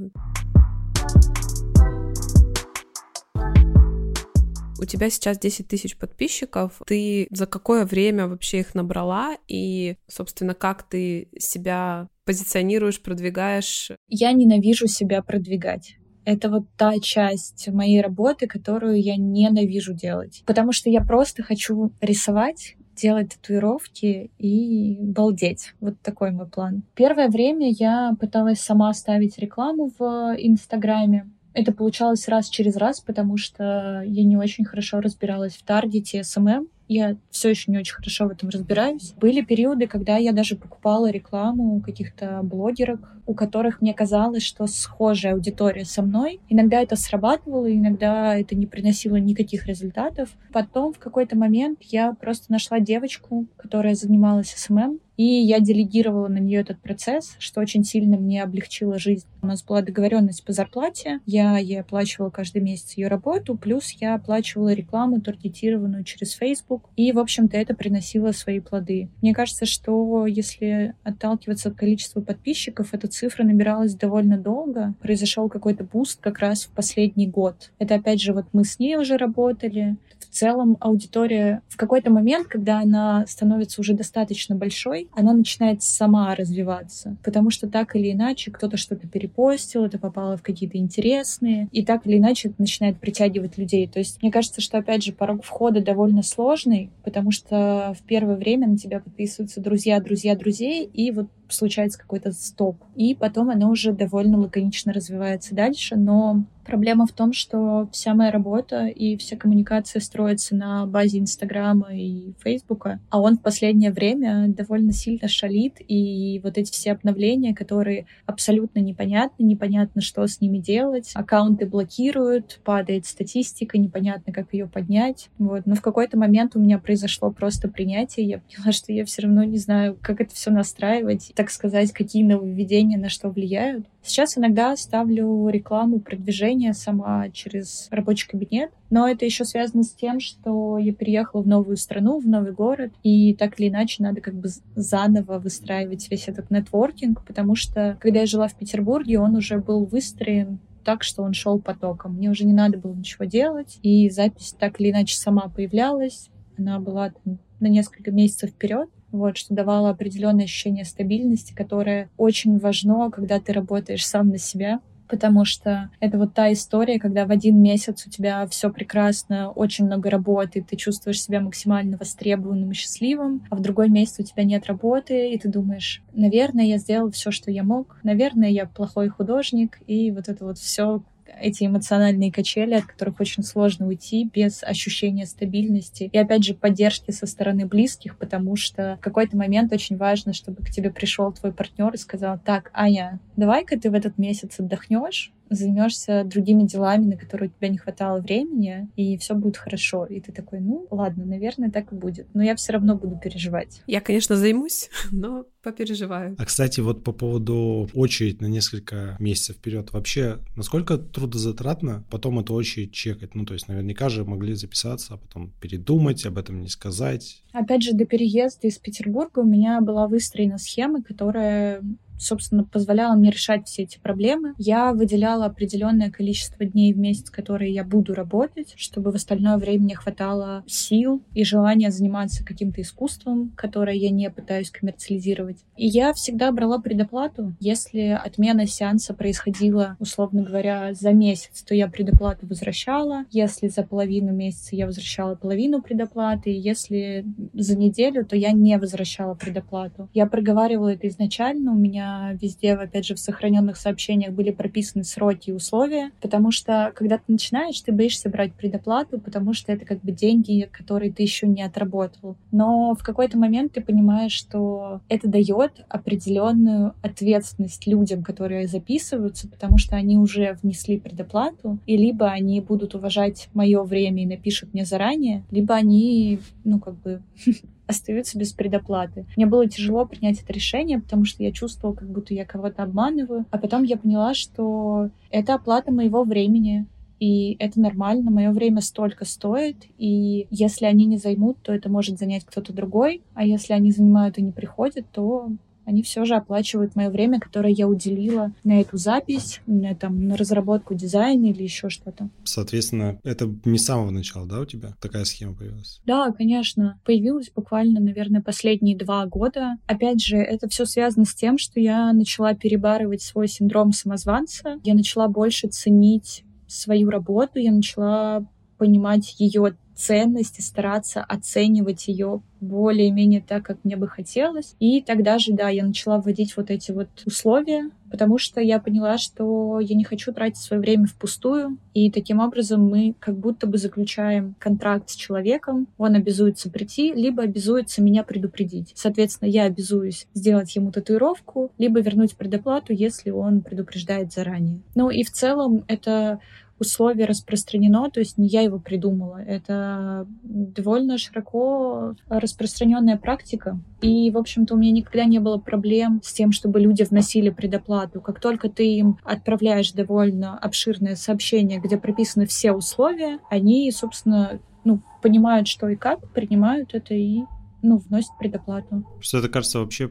[4.80, 6.82] У тебя сейчас 10 тысяч подписчиков.
[6.86, 9.36] Ты за какое время вообще их набрала?
[9.46, 13.92] И, собственно, как ты себя позиционируешь, продвигаешь?
[14.08, 15.98] Я ненавижу себя продвигать.
[16.24, 20.42] Это вот та часть моей работы, которую я ненавижу делать.
[20.46, 25.74] Потому что я просто хочу рисовать, делать татуировки и балдеть.
[25.80, 26.82] Вот такой мой план.
[26.94, 31.30] Первое время я пыталась сама ставить рекламу в Инстаграме.
[31.54, 36.68] Это получалось раз через раз, потому что я не очень хорошо разбиралась в таргете SMM.
[36.92, 39.14] Я все еще не очень хорошо в этом разбираюсь.
[39.16, 44.66] Были периоды, когда я даже покупала рекламу у каких-то блогерок, у которых мне казалось, что
[44.66, 46.40] схожая аудитория со мной.
[46.50, 50.28] Иногда это срабатывало, иногда это не приносило никаких результатов.
[50.52, 56.38] Потом в какой-то момент я просто нашла девочку, которая занималась SMM, и я делегировала на
[56.38, 59.24] нее этот процесс, что очень сильно мне облегчило жизнь.
[59.40, 64.16] У нас была договоренность по зарплате, я ей оплачивала каждый месяц ее работу, плюс я
[64.16, 69.10] оплачивала рекламу, таргетированную через Facebook, и, в общем-то, это приносило свои плоды.
[69.20, 74.94] Мне кажется, что если отталкиваться от количества подписчиков, эта цифра набиралась довольно долго.
[75.00, 77.70] Произошел какой-то буст как раз в последний год.
[77.78, 79.96] Это, опять же, вот мы с ней уже работали.
[80.18, 86.34] В целом аудитория в какой-то момент, когда она становится уже достаточно большой, она начинает сама
[86.34, 91.84] развиваться, потому что так или иначе кто-то что-то перепостил, это попало в какие-то интересные, и
[91.84, 93.86] так или иначе это начинает притягивать людей.
[93.86, 98.36] То есть мне кажется, что, опять же, порог входа довольно сложный, потому что в первое
[98.36, 102.76] время на тебя подписываются друзья, друзья, друзей, и вот случается какой-то стоп.
[102.94, 108.30] И потом оно уже довольно лаконично развивается дальше, но Проблема в том, что вся моя
[108.30, 114.46] работа и вся коммуникация строится на базе Инстаграма и Фейсбука, а он в последнее время
[114.48, 120.58] довольно сильно шалит, и вот эти все обновления, которые абсолютно непонятны, непонятно, что с ними
[120.58, 125.30] делать, аккаунты блокируют, падает статистика, непонятно, как ее поднять.
[125.38, 125.66] Вот.
[125.66, 129.42] Но в какой-то момент у меня произошло просто принятие, я поняла, что я все равно
[129.44, 133.84] не знаю, как это все настраивать, так сказать, какие нововведения на что влияют.
[134.04, 140.20] Сейчас иногда ставлю рекламу продвижения сама через рабочий кабинет, но это еще связано с тем,
[140.20, 144.34] что я переехала в новую страну, в новый город, и так или иначе надо как
[144.34, 149.58] бы заново выстраивать весь этот нетворкинг, потому что когда я жила в Петербурге, он уже
[149.58, 152.14] был выстроен так, что он шел потоком.
[152.18, 156.30] Мне уже не надо было ничего делать, и запись так или иначе сама появлялась.
[156.56, 162.58] Она была там на несколько месяцев вперед вот, что давало определенное ощущение стабильности, которое очень
[162.58, 164.80] важно, когда ты работаешь сам на себя,
[165.12, 169.84] потому что это вот та история, когда в один месяц у тебя все прекрасно, очень
[169.84, 174.44] много работы, ты чувствуешь себя максимально востребованным и счастливым, а в другой месяц у тебя
[174.44, 179.10] нет работы, и ты думаешь, наверное, я сделал все, что я мог, наверное, я плохой
[179.10, 181.02] художник, и вот это вот все
[181.40, 187.10] эти эмоциональные качели, от которых очень сложно уйти без ощущения стабильности и, опять же, поддержки
[187.10, 191.52] со стороны близких, потому что в какой-то момент очень важно, чтобы к тебе пришел твой
[191.52, 197.16] партнер и сказал, так, Аня, давай-ка ты в этот месяц отдохнешь, займешься другими делами, на
[197.16, 200.06] которые у тебя не хватало времени, и все будет хорошо.
[200.06, 202.26] И ты такой, ну, ладно, наверное, так и будет.
[202.34, 203.82] Но я все равно буду переживать.
[203.86, 206.36] Я, конечно, займусь, но попереживаю.
[206.38, 212.54] А, кстати, вот по поводу очередь на несколько месяцев вперед, вообще, насколько трудозатратно потом эту
[212.54, 213.34] очередь чекать?
[213.34, 217.42] Ну, то есть, наверняка же могли записаться, а потом передумать, об этом не сказать.
[217.52, 221.82] Опять же, до переезда из Петербурга у меня была выстроена схема, которая
[222.22, 224.54] собственно, позволяла мне решать все эти проблемы.
[224.58, 229.84] Я выделяла определенное количество дней в месяц, которые я буду работать, чтобы в остальное время
[229.84, 235.58] мне хватало сил и желания заниматься каким-то искусством, которое я не пытаюсь коммерциализировать.
[235.76, 237.54] И я всегда брала предоплату.
[237.60, 243.24] Если отмена сеанса происходила, условно говоря, за месяц, то я предоплату возвращала.
[243.30, 246.50] Если за половину месяца я возвращала половину предоплаты.
[246.50, 250.08] Если за неделю, то я не возвращала предоплату.
[250.14, 251.72] Я проговаривала это изначально.
[251.72, 256.92] У меня везде, опять же, в сохраненных сообщениях были прописаны сроки и условия, потому что,
[256.94, 261.22] когда ты начинаешь, ты боишься брать предоплату, потому что это как бы деньги, которые ты
[261.22, 262.36] еще не отработал.
[262.50, 269.78] Но в какой-то момент ты понимаешь, что это дает определенную ответственность людям, которые записываются, потому
[269.78, 274.84] что они уже внесли предоплату, и либо они будут уважать мое время и напишут мне
[274.84, 277.22] заранее, либо они, ну, как бы
[277.86, 279.26] остаются без предоплаты.
[279.36, 283.46] Мне было тяжело принять это решение, потому что я чувствовала, как будто я кого-то обманываю.
[283.50, 286.86] А потом я поняла, что это оплата моего времени,
[287.22, 292.18] и это нормально, мое время столько стоит, и если они не займут, то это может
[292.18, 295.52] занять кто-то другой, а если они занимают и не приходят, то
[295.84, 300.36] они все же оплачивают мое время, которое я уделила на эту запись, на, там, на
[300.36, 302.28] разработку дизайна или еще что-то.
[302.44, 306.00] Соответственно, это не с самого начала, да, у тебя такая схема появилась?
[306.06, 307.00] Да, конечно.
[307.04, 309.76] Появилась буквально, наверное, последние два года.
[309.86, 314.78] Опять же, это все связано с тем, что я начала перебарывать свой синдром самозванца.
[314.84, 318.46] Я начала больше ценить свою работу, я начала
[318.78, 324.74] понимать ее ценность и стараться оценивать ее более-менее так, как мне бы хотелось.
[324.80, 329.16] И тогда же, да, я начала вводить вот эти вот условия, потому что я поняла,
[329.16, 333.78] что я не хочу тратить свое время впустую, и таким образом мы как будто бы
[333.78, 338.92] заключаем контракт с человеком, он обязуется прийти, либо обязуется меня предупредить.
[338.96, 344.80] Соответственно, я обязуюсь сделать ему татуировку, либо вернуть предоплату, если он предупреждает заранее.
[344.96, 346.40] Ну и в целом это
[346.82, 349.42] условие распространено, то есть не я его придумала.
[349.42, 353.78] Это довольно широко распространенная практика.
[354.00, 358.20] И, в общем-то, у меня никогда не было проблем с тем, чтобы люди вносили предоплату.
[358.20, 365.00] Как только ты им отправляешь довольно обширное сообщение, где прописаны все условия, они, собственно, ну,
[365.22, 367.42] понимают, что и как, принимают это и
[367.82, 369.04] ну, вносит предоплату.
[369.20, 370.10] Что это кажется вообще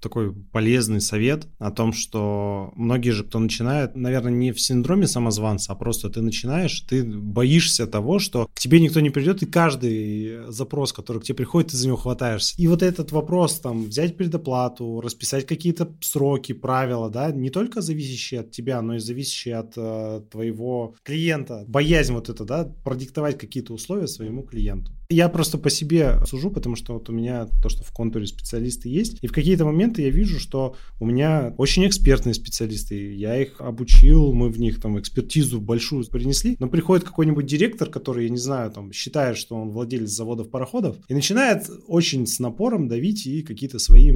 [0.00, 5.72] такой полезный совет о том, что многие же, кто начинает, наверное, не в синдроме самозванца,
[5.72, 10.50] а просто ты начинаешь, ты боишься того, что к тебе никто не придет, и каждый
[10.52, 12.54] запрос, который к тебе приходит, ты за него хватаешься.
[12.58, 18.40] И вот этот вопрос, там, взять предоплату, расписать какие-то сроки, правила, да, не только зависящие
[18.40, 21.64] от тебя, но и зависящие от э, твоего клиента.
[21.66, 24.92] Боязнь вот это, да, продиктовать какие-то условия своему клиенту.
[25.08, 28.88] Я просто по себе сужу, потому что вот у меня то, что в контуре специалисты
[28.88, 33.60] есть, и в какие-то моменты я вижу, что у меня очень экспертные специалисты, я их
[33.60, 38.36] обучил, мы в них там экспертизу большую принесли, но приходит какой-нибудь директор, который, я не
[38.38, 43.42] знаю, там считает, что он владелец заводов пароходов, и начинает очень с напором давить и
[43.42, 44.12] какие-то свои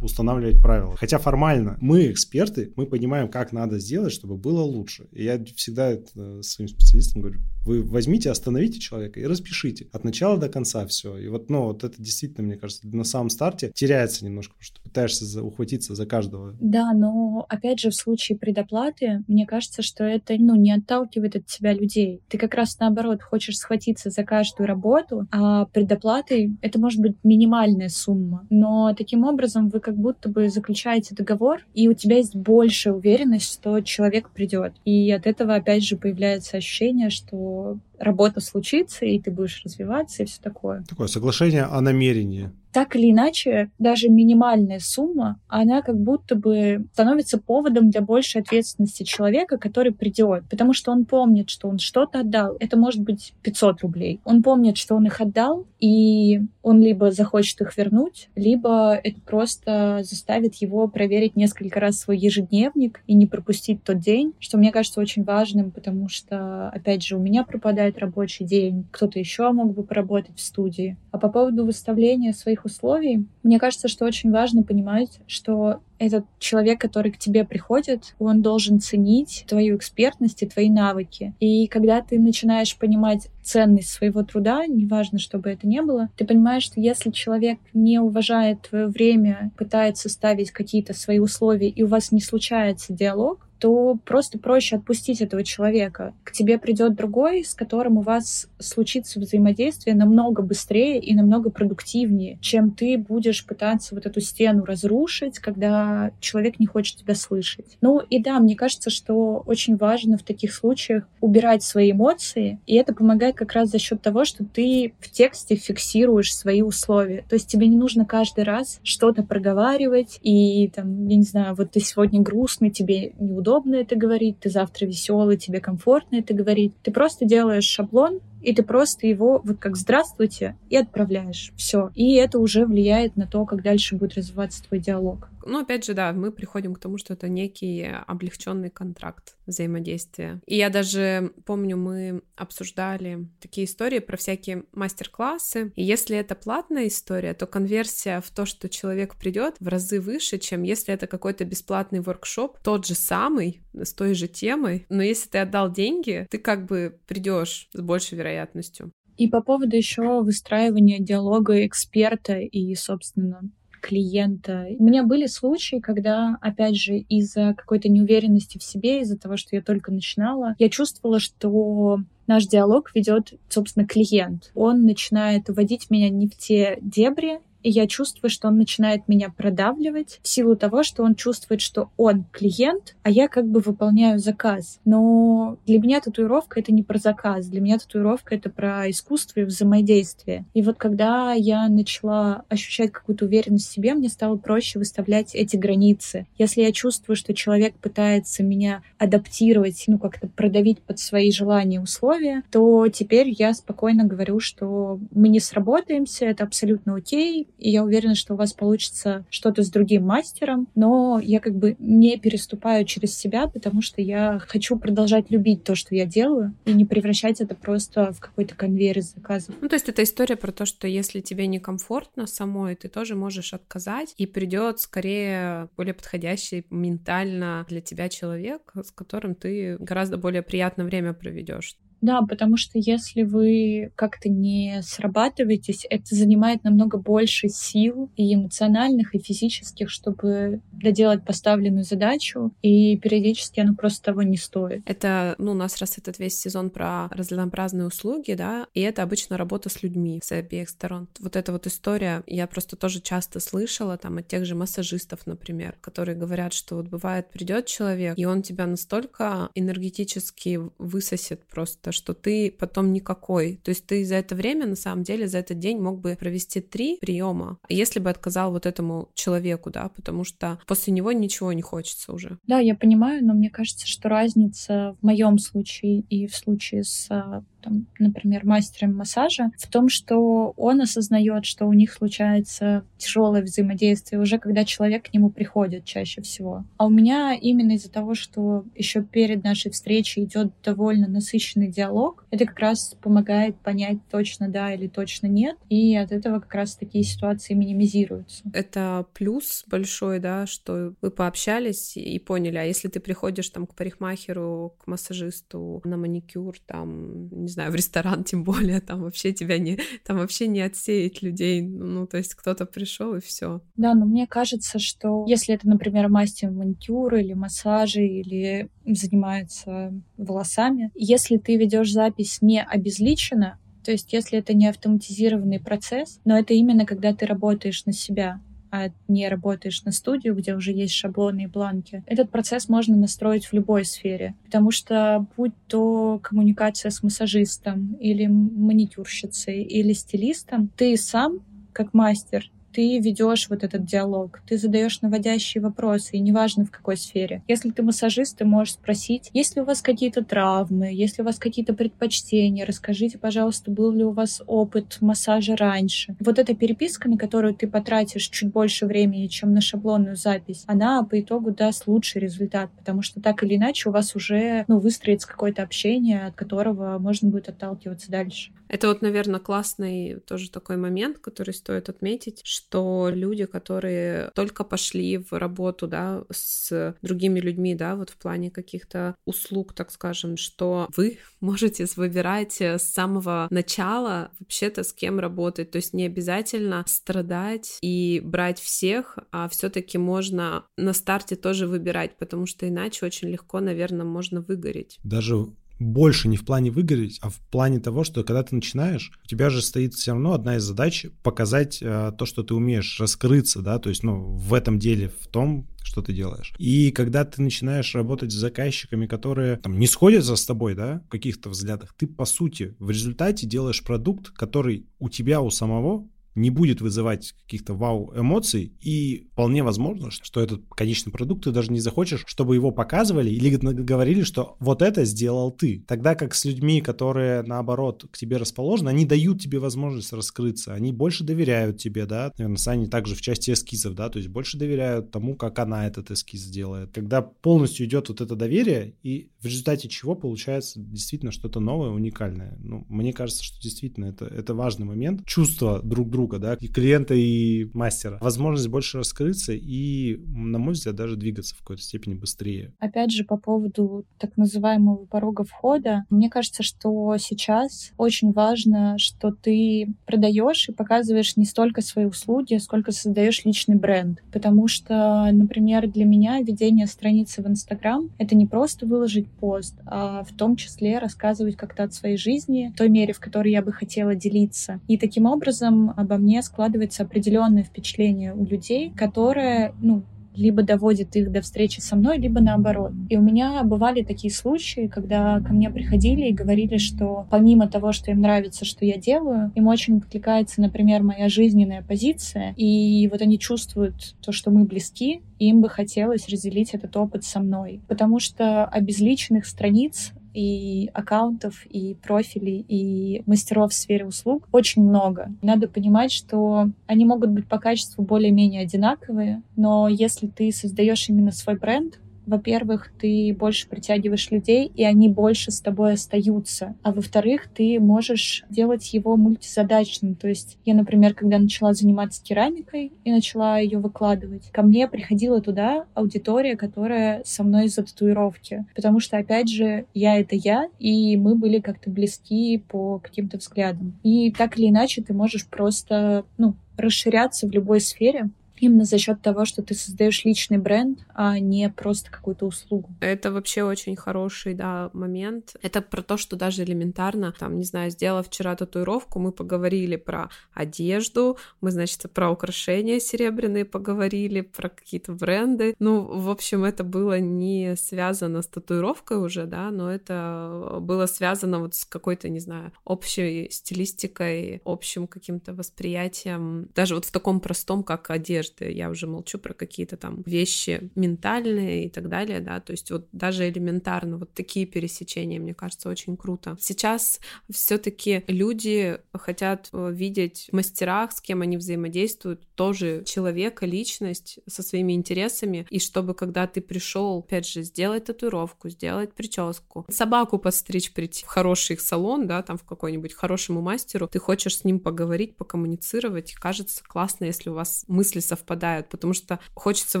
[0.02, 0.96] устанавливать правила.
[0.96, 5.06] Хотя формально мы эксперты, мы понимаем, как надо сделать, чтобы было лучше.
[5.12, 5.96] И я всегда
[6.42, 11.16] своим специалистам говорю, вы возьмите, остановите человека и распишите от начала до конца все.
[11.16, 14.80] И вот, ну, вот это действительно, мне кажется, на самом старте теряется немножко, потому что
[14.82, 16.54] пытаешься за, ухватиться за каждого.
[16.60, 21.46] Да, но опять же в случае предоплаты, мне кажется, что это, ну, не отталкивает от
[21.46, 22.20] тебя людей.
[22.28, 27.88] Ты как раз наоборот хочешь схватиться за каждую работу, а предоплатой это может быть минимальная
[27.88, 28.46] сумма.
[28.50, 33.52] Но таким образом вы как будто бы заключаете договор, и у тебя есть большая уверенность,
[33.52, 34.72] что человек придет.
[34.84, 40.26] И от этого опять же появляется ощущение, что работа случится, и ты будешь развиваться, и
[40.26, 40.84] все такое.
[40.88, 47.38] Такое соглашение о намерении так или иначе, даже минимальная сумма, она как будто бы становится
[47.38, 52.54] поводом для большей ответственности человека, который придет, потому что он помнит, что он что-то отдал.
[52.60, 54.20] Это может быть 500 рублей.
[54.26, 60.00] Он помнит, что он их отдал, и он либо захочет их вернуть, либо это просто
[60.02, 65.00] заставит его проверить несколько раз свой ежедневник и не пропустить тот день, что мне кажется
[65.00, 69.82] очень важным, потому что, опять же, у меня пропадает рабочий день, кто-то еще мог бы
[69.82, 70.98] поработать в студии.
[71.10, 76.80] А по поводу выставления своих условий, мне кажется, что очень важно понимать, что этот человек,
[76.80, 81.34] который к тебе приходит, он должен ценить твою экспертность и твои навыки.
[81.40, 86.26] И когда ты начинаешь понимать ценность своего труда, неважно, что бы это ни было, ты
[86.26, 91.86] понимаешь, что если человек не уважает твое время, пытается ставить какие-то свои условия, и у
[91.86, 96.14] вас не случается диалог, то просто проще отпустить этого человека.
[96.24, 102.38] К тебе придет другой, с которым у вас случится взаимодействие намного быстрее и намного продуктивнее,
[102.40, 107.78] чем ты будешь пытаться вот эту стену разрушить, когда человек не хочет тебя слышать.
[107.80, 112.74] Ну и да, мне кажется, что очень важно в таких случаях убирать свои эмоции, и
[112.76, 117.24] это помогает как раз за счет того, что ты в тексте фиксируешь свои условия.
[117.28, 121.72] То есть тебе не нужно каждый раз что-то проговаривать, и там, я не знаю, вот
[121.72, 123.45] ты сегодня грустный, тебе неудобно
[123.76, 126.74] это говорить, ты завтра веселый, тебе комфортно это говорить.
[126.82, 131.52] Ты просто делаешь шаблон, и ты просто его вот как «здравствуйте» и отправляешь.
[131.56, 131.90] Все.
[131.94, 135.28] И это уже влияет на то, как дальше будет развиваться твой диалог.
[135.46, 140.40] Ну, опять же, да, мы приходим к тому, что это некий облегченный контракт взаимодействия.
[140.46, 145.72] И я даже помню, мы обсуждали такие истории про всякие мастер-классы.
[145.76, 150.38] И если это платная история, то конверсия в то, что человек придет, в разы выше,
[150.38, 154.86] чем если это какой-то бесплатный воркшоп, тот же самый, с той же темой.
[154.88, 158.92] Но если ты отдал деньги, ты как бы придешь с большей вероятностью.
[159.16, 163.40] И по поводу еще выстраивания диалога эксперта и, собственно,
[163.86, 164.66] клиента.
[164.78, 169.54] У меня были случаи, когда, опять же, из-за какой-то неуверенности в себе, из-за того, что
[169.54, 174.50] я только начинала, я чувствовала, что наш диалог ведет, собственно, клиент.
[174.54, 179.28] Он начинает вводить меня не в те дебри, и я чувствую, что он начинает меня
[179.28, 184.20] продавливать в силу того, что он чувствует, что он клиент, а я как бы выполняю
[184.20, 184.78] заказ.
[184.84, 189.44] Но для меня татуировка— это не про заказ, для меня татуировка— это про искусство и
[189.44, 190.44] взаимодействие.
[190.54, 195.56] И вот когда я начала ощущать какую-то уверенность в себе, мне стало проще выставлять эти
[195.56, 196.28] границы.
[196.38, 201.80] Если я чувствую, что человек пытается меня адаптировать, ну, как-то продавить под свои желания и
[201.80, 207.84] условия, то теперь я спокойно говорю, что мы не сработаемся, это абсолютно окей, и я
[207.84, 212.84] уверена, что у вас получится что-то с другим мастером, но я как бы не переступаю
[212.84, 217.40] через себя, потому что я хочу продолжать любить то, что я делаю, и не превращать
[217.40, 219.54] это просто в какой-то конвейер из заказов.
[219.60, 223.54] Ну, то есть это история про то, что если тебе некомфортно самой, ты тоже можешь
[223.54, 230.42] отказать, и придет скорее более подходящий ментально для тебя человек, с которым ты гораздо более
[230.42, 231.76] приятное время проведешь.
[232.00, 239.14] Да, потому что если вы как-то не срабатываетесь, это занимает намного больше сил и эмоциональных,
[239.14, 244.82] и физических, чтобы доделать поставленную задачу, и периодически оно просто того не стоит.
[244.86, 249.36] Это, ну, у нас раз этот весь сезон про разнообразные услуги, да, и это обычно
[249.36, 251.08] работа с людьми с обеих сторон.
[251.18, 255.76] Вот эта вот история, я просто тоже часто слышала там от тех же массажистов, например,
[255.80, 262.14] которые говорят, что вот бывает придет человек, и он тебя настолько энергетически высосет просто, что
[262.14, 263.60] ты потом никакой.
[263.62, 266.60] То есть ты за это время, на самом деле, за этот день мог бы провести
[266.60, 271.62] три приема, если бы отказал вот этому человеку, да, потому что после него ничего не
[271.62, 272.38] хочется уже.
[272.46, 277.06] Да, я понимаю, но мне кажется, что разница в моем случае и в случае с
[277.10, 283.42] а, там, например, мастером массажа, в том, что он осознает, что у них случается тяжелое
[283.42, 286.64] взаимодействие уже когда человек к нему приходит чаще всего.
[286.76, 292.24] А у меня именно из-за того, что еще перед нашей встречей идет довольно насыщенный диалог,
[292.30, 296.76] это как раз помогает понять точно да или точно нет, и от этого как раз
[296.76, 298.44] такие ситуации минимизируются.
[298.52, 303.74] Это плюс большой, да, что вы пообщались и поняли, а если ты приходишь там к
[303.74, 309.58] парикмахеру, к массажисту на маникюр, там, не знаю, в ресторан тем более, там вообще тебя
[309.58, 313.62] не, там вообще не отсеять людей, ну, то есть кто-то пришел и все.
[313.76, 320.90] Да, но мне кажется, что если это, например, мастер маникюра или массажи, или занимается волосами,
[320.94, 326.52] если ты ведешь запись не обезличенно, то есть если это не автоматизированный процесс, но это
[326.52, 331.44] именно когда ты работаешь на себя, а не работаешь на студию, где уже есть шаблоны
[331.44, 334.34] и бланки, этот процесс можно настроить в любой сфере.
[334.44, 341.40] Потому что будь то коммуникация с массажистом или маникюрщицей или стилистом, ты сам
[341.72, 346.98] как мастер ты ведешь вот этот диалог, ты задаешь наводящие вопросы, и неважно в какой
[346.98, 347.42] сфере.
[347.48, 351.24] Если ты массажист, ты можешь спросить, есть ли у вас какие-то травмы, есть ли у
[351.24, 356.16] вас какие-то предпочтения, расскажите, пожалуйста, был ли у вас опыт массажа раньше.
[356.20, 361.02] Вот эта переписка, на которую ты потратишь чуть больше времени, чем на шаблонную запись, она
[361.02, 365.26] по итогу даст лучший результат, потому что так или иначе у вас уже ну, выстроится
[365.26, 368.52] какое-то общение, от которого можно будет отталкиваться дальше.
[368.68, 375.18] Это вот, наверное, классный тоже такой момент, который стоит отметить, что люди, которые только пошли
[375.18, 380.88] в работу, да, с другими людьми, да, вот в плане каких-то услуг, так скажем, что
[380.96, 387.78] вы можете выбирать с самого начала вообще-то с кем работать, то есть не обязательно страдать
[387.82, 393.60] и брать всех, а все-таки можно на старте тоже выбирать, потому что иначе очень легко,
[393.60, 394.98] наверное, можно выгореть.
[395.04, 395.46] Даже
[395.78, 399.50] больше не в плане выгореть, а в плане того, что когда ты начинаешь, у тебя
[399.50, 403.78] же стоит все равно одна из задач показать э, то, что ты умеешь, раскрыться, да,
[403.78, 406.52] то есть, ну, в этом деле, в том, что ты делаешь.
[406.58, 411.08] И когда ты начинаешь работать с заказчиками, которые там не сходятся с тобой, да, в
[411.08, 416.50] каких-то взглядах, ты, по сути, в результате делаешь продукт, который у тебя, у самого не
[416.50, 422.24] будет вызывать каких-то вау-эмоций, и вполне возможно, что этот конечный продукт ты даже не захочешь,
[422.26, 425.84] чтобы его показывали или говорили, что вот это сделал ты.
[425.88, 430.92] Тогда как с людьми, которые, наоборот, к тебе расположены, они дают тебе возможность раскрыться, они
[430.92, 435.10] больше доверяют тебе, да, наверное, Сани также в части эскизов, да, то есть больше доверяют
[435.10, 436.92] тому, как она этот эскиз сделает.
[436.92, 442.56] Когда полностью идет вот это доверие, и в результате чего получается действительно что-то новое, уникальное.
[442.58, 445.24] Ну, мне кажется, что действительно это, это важный момент.
[445.26, 448.18] Чувство друг друга, да, и клиента, и мастера.
[448.20, 452.72] Возможность больше раскрыться и, на мой взгляд, даже двигаться в какой-то степени быстрее.
[452.78, 459.30] Опять же, по поводу так называемого порога входа, мне кажется, что сейчас очень важно, что
[459.30, 464.22] ты продаешь и показываешь не столько свои услуги, сколько создаешь личный бренд.
[464.32, 470.24] Потому что, например, для меня ведение страницы в Инстаграм— это не просто выложить пост, а
[470.24, 473.72] в том числе рассказывать как-то от своей жизни, в той мере, в которой я бы
[473.72, 474.80] хотела делиться.
[474.88, 480.02] И таким образом обо мне складывается определенное впечатление у людей, которое, ну,
[480.36, 482.92] либо доводит их до встречи со мной, либо наоборот.
[483.08, 487.92] И у меня бывали такие случаи, когда ко мне приходили и говорили, что помимо того,
[487.92, 493.22] что им нравится, что я делаю, им очень откликается, например, моя жизненная позиция, и вот
[493.22, 497.80] они чувствуют то, что мы близки, и им бы хотелось разделить этот опыт со мной.
[497.88, 505.32] Потому что обезличенных страниц и аккаунтов, и профилей, и мастеров в сфере услуг очень много.
[505.40, 511.32] Надо понимать, что они могут быть по качеству более-менее одинаковые, но если ты создаешь именно
[511.32, 516.74] свой бренд, во-первых, ты больше притягиваешь людей, и они больше с тобой остаются.
[516.82, 520.16] А во-вторых, ты можешь делать его мультизадачным.
[520.16, 525.40] То есть я, например, когда начала заниматься керамикой и начала ее выкладывать, ко мне приходила
[525.40, 528.66] туда аудитория, которая со мной из-за татуировки.
[528.74, 533.98] Потому что, опять же, я— это я, и мы были как-то близки по каким-то взглядам.
[534.02, 539.22] И так или иначе ты можешь просто, ну, расширяться в любой сфере, именно за счет
[539.22, 542.90] того, что ты создаешь личный бренд, а не просто какую-то услугу.
[543.00, 545.56] Это вообще очень хороший, да, момент.
[545.62, 550.30] Это про то, что даже элементарно, там, не знаю, сделала вчера татуировку, мы поговорили про
[550.52, 555.74] одежду, мы, значит, про украшения серебряные поговорили, про какие-то бренды.
[555.78, 561.60] Ну, в общем, это было не связано с татуировкой уже, да, но это было связано
[561.60, 567.82] вот с какой-то, не знаю, общей стилистикой, общим каким-то восприятием, даже вот в таком простом,
[567.82, 572.60] как одежда одежды, я уже молчу про какие-то там вещи ментальные и так далее, да,
[572.60, 576.56] то есть вот даже элементарно вот такие пересечения, мне кажется, очень круто.
[576.60, 577.20] Сейчас
[577.50, 584.62] все-таки люди хотят э, видеть в мастерах, с кем они взаимодействуют, тоже человека, личность со
[584.62, 590.92] своими интересами, и чтобы когда ты пришел, опять же, сделать татуировку, сделать прическу, собаку подстричь,
[590.92, 595.36] прийти в хороший салон, да, там в какой-нибудь хорошему мастеру, ты хочешь с ним поговорить,
[595.36, 600.00] покоммуницировать, кажется классно, если у вас мысли совпадают совпадают, потому что хочется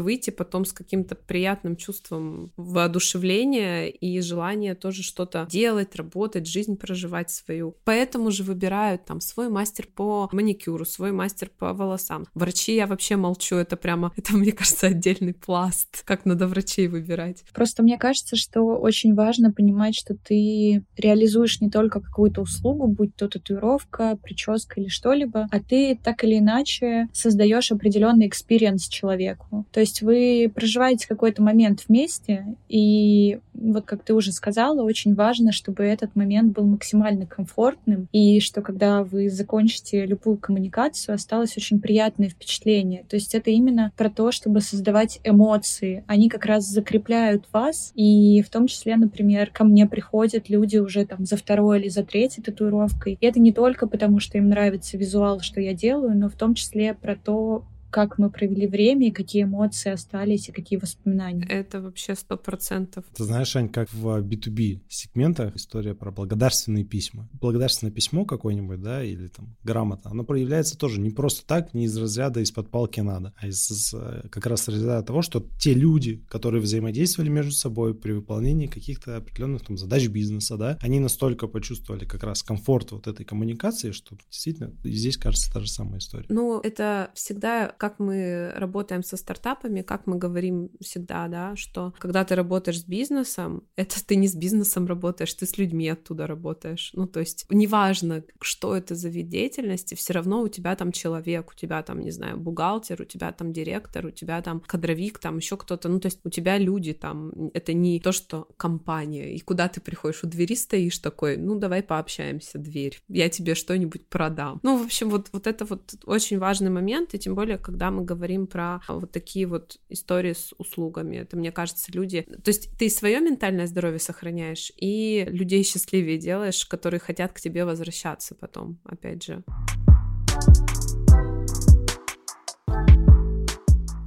[0.00, 7.30] выйти потом с каким-то приятным чувством воодушевления и желания тоже что-то делать, работать, жизнь проживать
[7.30, 7.76] свою.
[7.84, 12.26] Поэтому же выбирают там свой мастер по маникюру, свой мастер по волосам.
[12.34, 17.44] Врачи я вообще молчу, это прямо, это мне кажется отдельный пласт, как надо врачей выбирать.
[17.54, 23.16] Просто мне кажется, что очень важно понимать, что ты реализуешь не только какую-то услугу, будь
[23.16, 29.64] то татуировка, прическа или что-либо, а ты так или иначе создаешь определенный experience человеку.
[29.72, 35.52] То есть вы проживаете какой-то момент вместе, и вот как ты уже сказала, очень важно,
[35.52, 41.80] чтобы этот момент был максимально комфортным, и что когда вы закончите любую коммуникацию, осталось очень
[41.80, 43.04] приятное впечатление.
[43.08, 46.04] То есть это именно про то, чтобы создавать эмоции.
[46.06, 51.06] Они как раз закрепляют вас, и в том числе, например, ко мне приходят люди уже
[51.06, 53.18] там за второй или за третьей татуировкой.
[53.20, 56.54] И это не только потому, что им нравится визуал, что я делаю, но в том
[56.54, 57.64] числе про то,
[57.96, 61.46] как мы провели время, и какие эмоции остались, и какие воспоминания.
[61.48, 63.06] Это вообще сто процентов.
[63.14, 67.26] Ты знаешь, Ань, как в B2B сегментах история про благодарственные письма.
[67.40, 71.96] Благодарственное письмо какое-нибудь, да, или там грамота, оно проявляется тоже не просто так, не из
[71.96, 73.94] разряда из-под палки надо, а из
[74.30, 79.64] как раз разряда того, что те люди, которые взаимодействовали между собой при выполнении каких-то определенных
[79.64, 84.74] там задач бизнеса, да, они настолько почувствовали как раз комфорт вот этой коммуникации, что действительно
[84.84, 86.26] здесь кажется та же самая история.
[86.28, 92.24] Ну, это всегда как мы работаем со стартапами, как мы говорим всегда, да, что когда
[92.24, 96.90] ты работаешь с бизнесом, это ты не с бизнесом работаешь, ты с людьми оттуда работаешь.
[96.94, 101.50] Ну, то есть неважно, что это за вид деятельности, все равно у тебя там человек,
[101.50, 105.38] у тебя там, не знаю, бухгалтер, у тебя там директор, у тебя там кадровик, там
[105.38, 105.88] еще кто-то.
[105.88, 109.34] Ну, то есть у тебя люди там, это не то, что компания.
[109.34, 113.00] И куда ты приходишь, у двери стоишь такой, ну, давай пообщаемся, дверь.
[113.08, 114.60] Я тебе что-нибудь продам.
[114.62, 118.04] Ну, в общем, вот, вот это вот очень важный момент, и тем более, когда мы
[118.04, 121.16] говорим про вот такие вот истории с услугами.
[121.16, 122.22] Это, мне кажется, люди...
[122.22, 127.64] То есть ты свое ментальное здоровье сохраняешь, и людей счастливее делаешь, которые хотят к тебе
[127.64, 129.42] возвращаться потом, опять же.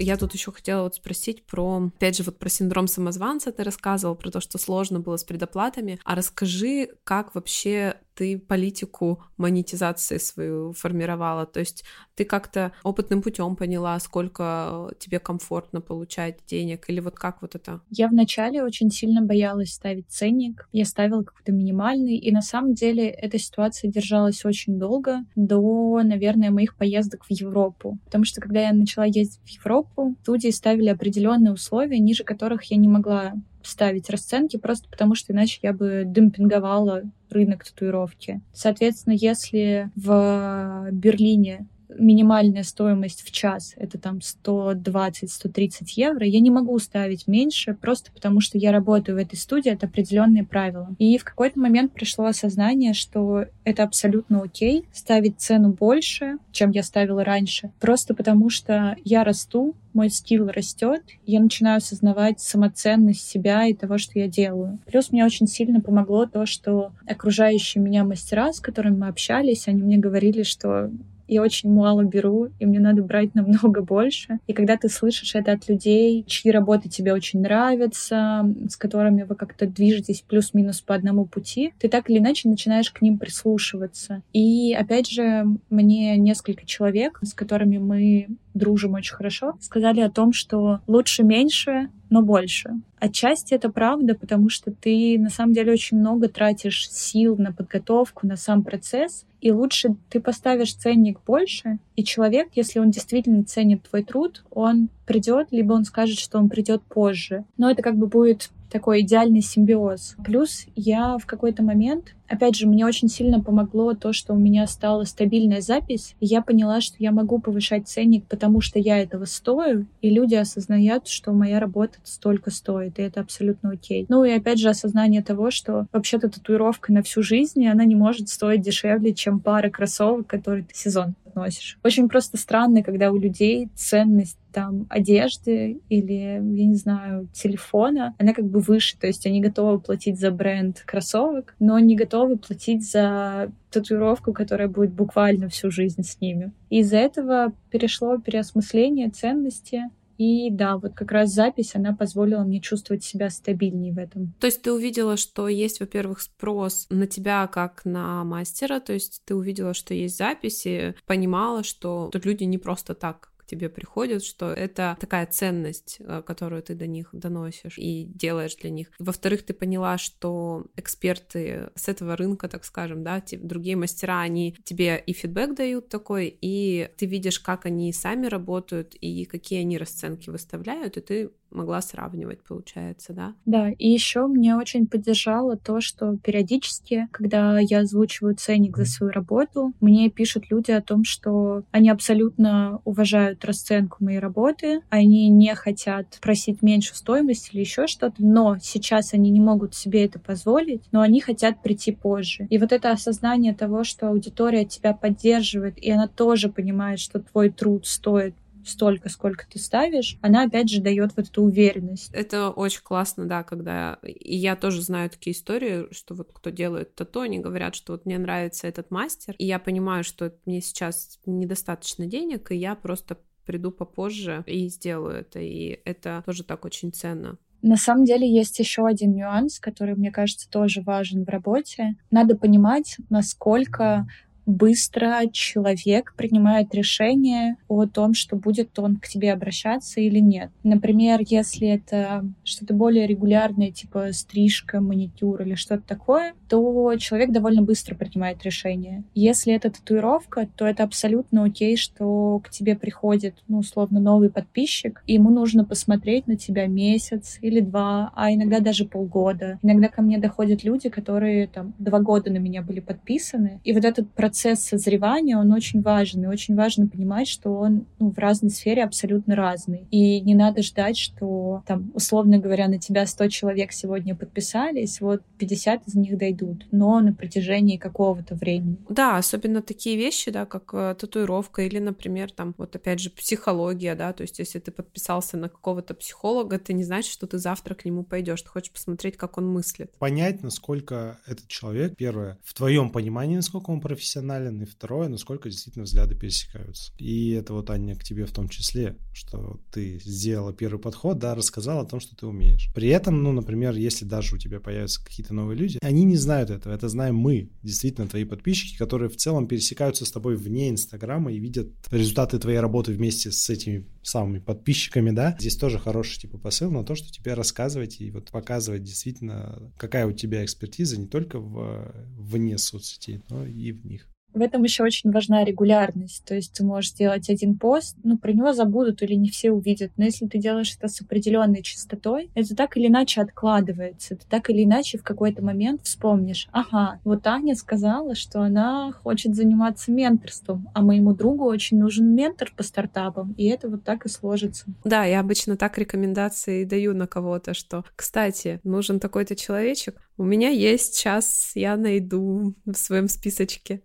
[0.01, 4.15] Я тут еще хотела вот спросить про, опять же, вот про синдром самозванца ты рассказывал,
[4.15, 5.99] про то, что сложно было с предоплатами.
[6.05, 11.45] А расскажи, как вообще ты политику монетизации свою формировала?
[11.45, 17.41] То есть ты как-то опытным путем поняла, сколько тебе комфортно получать денег, или вот как
[17.41, 17.80] вот это?
[17.89, 20.67] Я вначале очень сильно боялась ставить ценник.
[20.74, 26.51] Я ставила какой-то минимальный, и на самом деле эта ситуация держалась очень долго, до, наверное,
[26.51, 27.99] моих поездок в Европу.
[28.03, 32.76] Потому что когда я начала ездить в Европу, студии ставили определенные условия, ниже которых я
[32.76, 38.41] не могла ставить расценки, просто потому что иначе я бы демпинговала рынок татуировки.
[38.53, 46.77] Соответственно, если в Берлине минимальная стоимость в час— это там 120-130 евро, я не могу
[46.79, 50.95] ставить меньше, просто потому что я работаю в этой студии, это определенные правила.
[50.99, 56.83] И в какой-то момент пришло осознание, что это абсолютно окей ставить цену больше, чем я
[56.83, 63.65] ставила раньше, просто потому что я расту, мой скилл растет, я начинаю осознавать самоценность себя
[63.65, 64.79] и того, что я делаю.
[64.85, 69.81] Плюс мне очень сильно помогло то, что окружающие меня мастера, с которыми мы общались, они
[69.81, 70.91] мне говорили, что
[71.30, 74.39] я очень мало беру, и мне надо брать намного больше.
[74.47, 79.36] И когда ты слышишь это от людей, чьи работы тебе очень нравятся, с которыми вы
[79.36, 84.21] как-то движетесь плюс-минус по одному пути, ты так или иначе начинаешь к ним прислушиваться.
[84.34, 90.34] И опять же, мне несколько человек, с которыми мы дружим очень хорошо, сказали о том,
[90.34, 92.72] что лучше меньше, но больше.
[92.99, 98.28] Отчасти это правда, потому что ты на самом деле очень много тратишь сил на подготовку,
[98.28, 103.84] на сам процесс, и лучше ты поставишь ценник больше, и человек, если он действительно ценит
[103.84, 107.45] твой труд, он придет, либо он скажет, что он придет позже.
[107.57, 110.15] Но это как бы будет такой идеальный симбиоз.
[110.24, 114.67] Плюс я в какой-то момент, опять же, мне очень сильно помогло то, что у меня
[114.67, 119.26] стала стабильная запись, и я поняла, что я могу повышать ценник, потому что я этого
[119.26, 124.05] стою, и люди осознают, что моя работа столько стоит, и это абсолютно окей.
[124.09, 128.30] Ну и опять же осознание того, что вообще-то татуировка на всю жизнь, она не может
[128.30, 131.79] стоить дешевле, чем пара кроссовок, которые сезон носишь.
[131.83, 138.33] Очень просто странно, когда у людей ценность там одежды или, я не знаю, телефона, она
[138.33, 142.89] как бы выше, то есть они готовы платить за бренд кроссовок, но не готовы платить
[142.89, 146.51] за татуировку, которая будет буквально всю жизнь с ними.
[146.69, 149.83] И из-за этого перешло переосмысление ценности,
[150.20, 154.34] и да, вот как раз запись, она позволила мне чувствовать себя стабильнее в этом.
[154.41, 159.22] То есть ты увидела, что есть, во-первых, спрос на тебя как на мастера, то есть
[159.24, 164.51] ты увидела, что есть записи, понимала, что тут люди не просто так тебе приходят, что
[164.51, 168.91] это такая ценность, э, которую ты до них доносишь и делаешь для них.
[168.99, 175.01] Во-вторых, ты поняла, что эксперты с этого рынка, так скажем, да, другие мастера, они тебе
[175.05, 180.29] и фидбэк дают такой, и ты видишь, как они сами работают и какие они расценки
[180.29, 183.33] выставляют, и ты могла сравнивать, получается, да?
[183.45, 189.11] Да, и еще мне очень поддержало то, что периодически, когда я озвучиваю ценник за свою
[189.11, 195.55] работу, мне пишут люди о том, что они абсолютно уважают расценку моей работы, они не
[195.55, 200.83] хотят просить меньше стоимости или еще что-то, но сейчас они не могут себе это позволить,
[200.91, 202.47] но они хотят прийти позже.
[202.49, 207.49] И вот это осознание того, что аудитория тебя поддерживает, и она тоже понимает, что твой
[207.49, 208.35] труд стоит
[208.70, 212.11] столько, сколько ты ставишь, она опять же дает вот эту уверенность.
[212.13, 213.99] Это очень классно, да, когда...
[214.03, 218.05] И я тоже знаю такие истории, что вот кто делает тату, они говорят, что вот
[218.05, 223.17] мне нравится этот мастер, и я понимаю, что мне сейчас недостаточно денег, и я просто
[223.45, 227.38] приду попозже и сделаю это, и это тоже так очень ценно.
[227.61, 231.95] На самом деле есть еще один нюанс, который, мне кажется, тоже важен в работе.
[232.09, 234.07] Надо понимать, насколько
[234.49, 240.49] быстро человек принимает решение о том, что будет он к тебе обращаться или нет.
[240.63, 247.61] Например, если это что-то более регулярное, типа стрижка, маникюр или что-то такое, то человек довольно
[247.61, 249.03] быстро принимает решение.
[249.13, 255.03] Если это татуировка, то это абсолютно окей, что к тебе приходит, ну, условно, новый подписчик,
[255.05, 259.59] и ему нужно посмотреть на тебя месяц или два, а иногда даже полгода.
[259.61, 263.85] Иногда ко мне доходят люди, которые там два года на меня были подписаны, и вот
[263.85, 268.51] этот процесс созревания, он очень важен, и очень важно понимать, что он ну, в разной
[268.51, 269.87] сфере абсолютно разный.
[269.91, 275.21] И не надо ждать, что там, условно говоря, на тебя 100 человек сегодня подписались, вот
[275.37, 278.77] 50 из них дойдут, но на протяжении какого-то времени.
[278.89, 283.95] Да, особенно такие вещи, да, как э, татуировка или, например, там, вот опять же, психология,
[283.95, 287.75] да, то есть если ты подписался на какого-то психолога, ты не значит, что ты завтра
[287.75, 289.91] к нему пойдешь, ты хочешь посмотреть, как он мыслит.
[289.97, 293.81] Понять, насколько этот человек, первое, в твоем понимании, насколько он
[294.20, 296.91] профессионален, и второе, насколько действительно взгляды пересекаются.
[296.97, 301.36] И это вот, Аня, к тебе в том числе, что ты сделала первый подход, да,
[301.36, 302.70] рассказала о том, что ты умеешь.
[302.74, 306.49] При этом, ну, например, если даже у тебя появятся какие-то новые люди, они не знают
[306.49, 311.32] этого, это знаем мы, действительно, твои подписчики, которые в целом пересекаются с тобой вне Инстаграма
[311.32, 315.36] и видят результаты твоей работы вместе с этими самыми подписчиками, да.
[315.39, 320.05] Здесь тоже хороший, типа, посыл на то, что тебе рассказывать и вот показывать действительно, какая
[320.05, 324.09] у тебя экспертиза не только в, вне соцсетей, но и в них.
[324.34, 326.23] В этом еще очень важна регулярность.
[326.25, 329.91] То есть ты можешь сделать один пост, ну, про него забудут или не все увидят.
[329.97, 334.15] Но если ты делаешь это с определенной частотой, это так или иначе откладывается.
[334.15, 339.36] Ты так или иначе в какой-то момент вспомнишь, ага, вот Аня сказала, что она хочет
[339.36, 344.09] заниматься менторством, а моему другу очень нужен ментор по стартапам, и это вот так и
[344.09, 344.65] сложится.
[344.84, 350.49] Да, я обычно так рекомендации даю на кого-то, что, кстати, нужен такой-то человечек, у меня
[350.49, 353.82] есть час, я найду в своем списочке.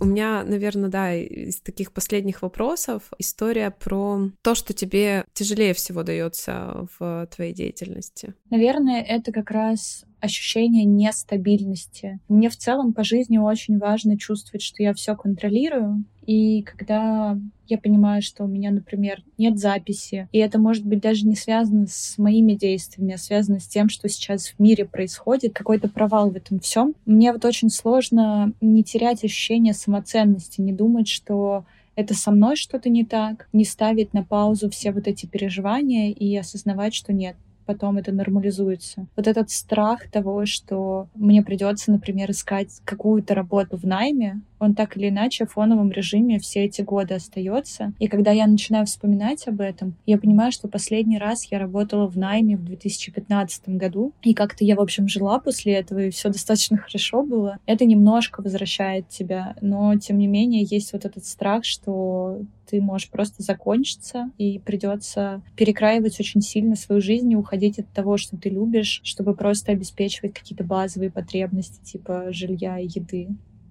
[0.00, 6.02] У меня, наверное, да, из таких последних вопросов история про то, что тебе тяжелее всего
[6.02, 8.34] дается в твоей деятельности.
[8.50, 12.18] Наверное, это как раз ощущение нестабильности.
[12.28, 17.78] Мне в целом по жизни очень важно чувствовать, что я все контролирую, и когда я
[17.78, 22.16] понимаю, что у меня, например, нет записи, и это может быть даже не связано с
[22.18, 26.60] моими действиями, а связано с тем, что сейчас в мире происходит, какой-то провал в этом
[26.60, 31.64] всем, мне вот очень сложно не терять ощущение самоценности, не думать, что
[31.96, 36.36] это со мной что-то не так, не ставить на паузу все вот эти переживания и
[36.36, 37.36] осознавать, что нет,
[37.66, 39.06] потом это нормализуется.
[39.16, 44.96] Вот этот страх того, что мне придется, например, искать какую-то работу в найме, он так
[44.96, 47.92] или иначе в фоновом режиме все эти годы остается.
[47.98, 52.16] И когда я начинаю вспоминать об этом, я понимаю, что последний раз я работала в
[52.18, 56.76] найме в 2015 году, и как-то я, в общем, жила после этого, и все достаточно
[56.76, 57.58] хорошо было.
[57.66, 63.10] Это немножко возвращает тебя, но, тем не менее, есть вот этот страх, что ты можешь
[63.10, 68.48] просто закончиться, и придется перекраивать очень сильно свою жизнь и уходить от того, что ты
[68.48, 73.28] любишь, чтобы просто обеспечивать какие-то базовые потребности, типа жилья и еды.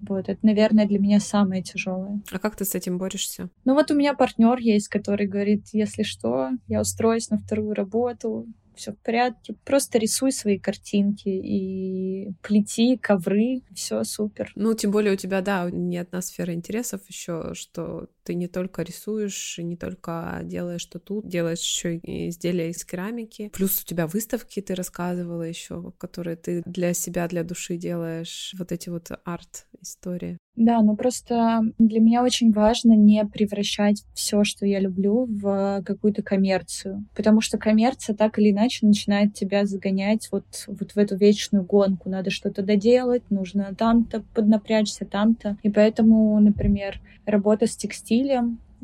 [0.08, 2.20] Вот, это, наверное, для меня самое тяжелое.
[2.30, 3.48] А как ты с этим борешься?
[3.64, 8.46] Ну вот у меня партнер есть, который говорит, если что, я устроюсь на вторую работу,
[8.74, 9.54] все в порядке.
[9.64, 14.52] Просто рисуй свои картинки и плети ковры, все супер.
[14.54, 18.82] Ну, тем более у тебя, да, не одна сфера интересов еще, что ты не только
[18.82, 23.50] рисуешь, не только делаешь что тут, делаешь еще и изделия из керамики.
[23.52, 28.54] Плюс у тебя выставки, ты рассказывала еще, которые ты для себя, для души делаешь.
[28.58, 30.38] Вот эти вот арт-истории.
[30.56, 36.22] Да, но просто для меня очень важно не превращать все, что я люблю, в какую-то
[36.22, 37.04] коммерцию.
[37.16, 42.08] Потому что коммерция так или иначе начинает тебя загонять вот, вот в эту вечную гонку.
[42.08, 45.56] Надо что-то доделать, нужно там-то поднапрячься, там-то.
[45.64, 48.13] И поэтому, например, работа с текстилем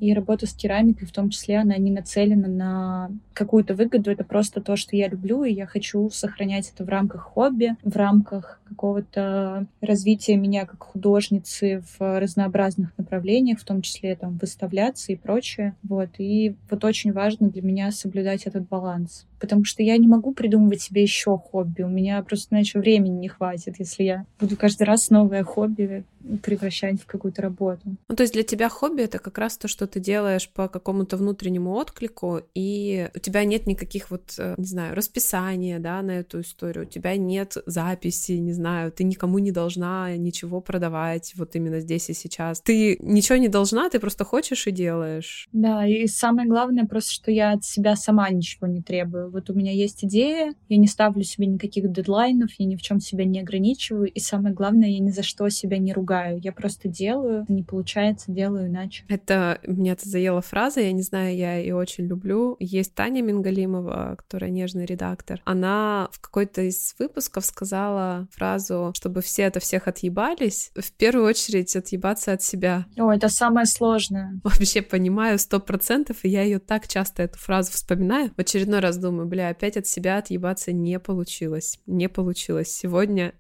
[0.01, 4.11] и работа с керамикой, в том числе, она не нацелена на какую-то выгоду.
[4.11, 7.95] Это просто то, что я люблю, и я хочу сохранять это в рамках хобби, в
[7.97, 15.17] рамках какого-то развития меня как художницы в разнообразных направлениях, в том числе там выставляться и
[15.17, 15.75] прочее.
[15.83, 16.09] Вот.
[16.19, 20.83] И вот очень важно для меня соблюдать этот баланс потому что я не могу придумывать
[20.83, 21.83] себе еще хобби.
[21.83, 26.05] У меня просто иначе времени не хватит, если я буду каждый раз новое хобби
[26.43, 27.81] превращать в какую-то работу.
[28.09, 31.17] Ну, то есть для тебя хобби— это как раз то, что ты делаешь по какому-то
[31.17, 36.41] внутреннему отклику, и у тебя нет никаких вот, э, не знаю, расписания, да, на эту
[36.41, 41.81] историю, у тебя нет записи, не знаю, ты никому не должна ничего продавать вот именно
[41.81, 42.61] здесь и сейчас.
[42.61, 45.49] Ты ничего не должна, ты просто хочешь и делаешь.
[45.53, 49.30] Да, и самое главное просто, что я от себя сама ничего не требую.
[49.31, 53.01] Вот у меня есть идея, я не ставлю себе никаких дедлайнов, я ни в чем
[53.01, 56.39] себя не ограничиваю, и самое главное, я ни за что себя не ругаю.
[56.43, 59.05] Я просто делаю, не получается, делаю иначе.
[59.09, 62.57] Это мне это заела фраза, я не знаю, я ее очень люблю.
[62.61, 65.41] Есть Таня Мингалимова, которая нежный редактор.
[65.45, 71.75] Она в какой-то из выпусков сказала фразу, чтобы все это всех отъебались, в первую очередь
[71.77, 72.87] отъебаться от себя.
[72.97, 74.41] О, это самое сложное.
[74.45, 78.31] Вообще понимаю сто процентов, и я ее так часто эту фразу вспоминаю.
[78.37, 81.79] В очередной раз думаю, бля, опять от себя отъебаться не получилось.
[81.87, 82.73] Не получилось.
[82.73, 83.35] Сегодня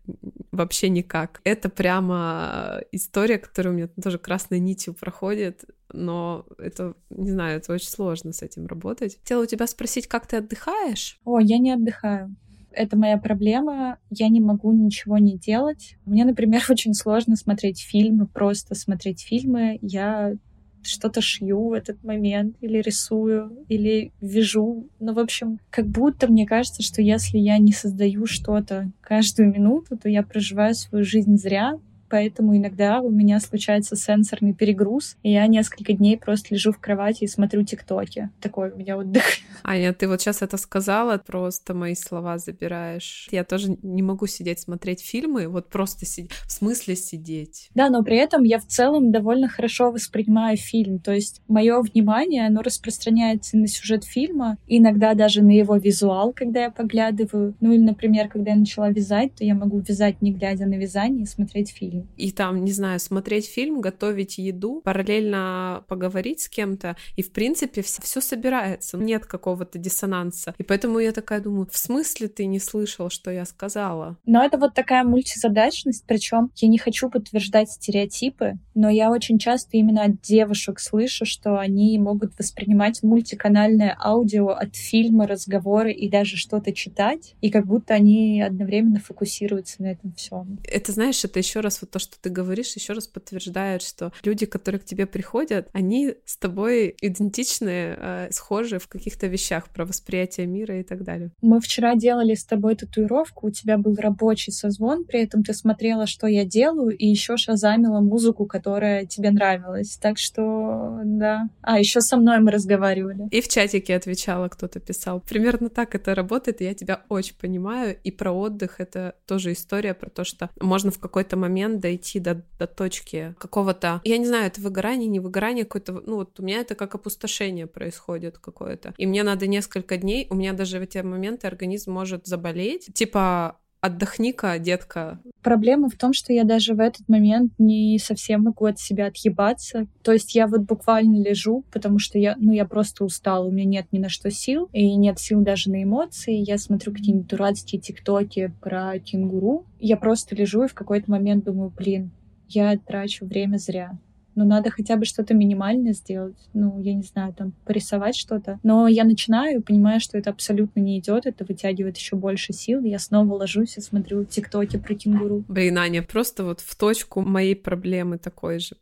[0.53, 1.41] вообще никак.
[1.45, 7.73] Это прямо история, которая у меня тоже красной нитью проходит но это, не знаю, это
[7.73, 9.19] очень сложно с этим работать.
[9.19, 11.19] Хотела у тебя спросить, как ты отдыхаешь?
[11.25, 12.35] О, я не отдыхаю.
[12.73, 13.99] Это моя проблема.
[14.11, 15.97] Я не могу ничего не делать.
[16.05, 19.79] Мне, например, очень сложно смотреть фильмы, просто смотреть фильмы.
[19.83, 20.35] Я
[20.83, 24.89] что-то шью в этот момент, или рисую, или вяжу.
[24.99, 29.97] Ну, в общем, как будто мне кажется, что если я не создаю что-то каждую минуту,
[29.97, 31.79] то я проживаю свою жизнь зря,
[32.11, 37.25] поэтому иногда у меня случается сенсорный перегруз, и я несколько дней просто лежу в кровати
[37.25, 38.31] и смотрю тиктоки.
[38.41, 39.23] Такой у меня отдых.
[39.63, 43.29] Аня, ты вот сейчас это сказала, просто мои слова забираешь.
[43.31, 46.33] Я тоже не могу сидеть смотреть фильмы, вот просто сидеть.
[46.47, 47.71] В смысле сидеть?
[47.75, 50.99] Да, но при этом я в целом довольно хорошо воспринимаю фильм.
[50.99, 56.63] То есть мое внимание, оно распространяется на сюжет фильма, иногда даже на его визуал, когда
[56.63, 57.55] я поглядываю.
[57.61, 61.23] Ну или, например, когда я начала вязать, то я могу вязать, не глядя на вязание,
[61.23, 62.00] и смотреть фильм.
[62.17, 67.83] И там, не знаю, смотреть фильм, готовить еду, параллельно поговорить с кем-то, и, в принципе,
[67.83, 68.99] все, все собирается.
[68.99, 70.55] Нет какого-то диссонанса.
[70.59, 74.17] И поэтому я такая думаю, в смысле ты не слышал, что я сказала?
[74.27, 79.77] Но это вот такая мультизадачность, причем я не хочу подтверждать стереотипы, но я очень часто
[79.77, 86.39] именно от девушек слышу, что они могут воспринимать мультиканальное аудио от фильма, разговоры и даже
[86.39, 90.59] что-то читать, и как будто они одновременно фокусируются на этом всем.
[90.65, 94.47] Это, знаешь, это еще раз вот то, что ты говоришь, еще раз подтверждает, что люди,
[94.47, 100.47] которые к тебе приходят, они с тобой идентичны, э, схожи в каких-то вещах про восприятие
[100.47, 101.33] мира и так далее.
[101.43, 106.07] Мы вчера делали с тобой татуировку, у тебя был рабочий созвон, при этом ты смотрела,
[106.07, 109.97] что я делаю, и еще шазамила музыку, которая тебе нравилась.
[109.97, 111.49] Так что, да.
[111.63, 113.29] А, еще со мной мы разговаривали.
[113.31, 115.21] И в чатике отвечала, кто-то писал.
[115.21, 117.97] Примерно так это работает, я тебя очень понимаю.
[118.05, 122.45] И про отдых это тоже история про то, что можно в какой-то момент дойти до,
[122.59, 126.61] до точки какого-то, я не знаю, это выгорание, не выгорание какое-то, ну вот у меня
[126.61, 128.95] это как опустошение происходит какое-то.
[128.97, 133.57] И мне надо несколько дней, у меня даже в эти моменты организм может заболеть, типа
[133.81, 135.21] отдохни-ка, детка.
[135.43, 139.87] Проблема в том, что я даже в этот момент не совсем могу от себя отъебаться.
[140.03, 143.65] То есть я вот буквально лежу, потому что я, ну, я просто устала, у меня
[143.65, 146.35] нет ни на что сил, и нет сил даже на эмоции.
[146.35, 149.67] Я смотрю какие-нибудь дурацкие тиктоки про кенгуру.
[149.79, 152.11] Я просто лежу и в какой-то момент думаю, блин,
[152.49, 153.99] я трачу время зря
[154.35, 158.59] ну, надо хотя бы что-то минимальное сделать, ну, я не знаю, там, порисовать что-то.
[158.63, 162.99] Но я начинаю, понимаю, что это абсолютно не идет, это вытягивает еще больше сил, я
[162.99, 165.45] снова ложусь и смотрю тиктоки про кенгуру.
[165.49, 168.77] Блин, Аня, просто вот в точку моей проблемы такой же.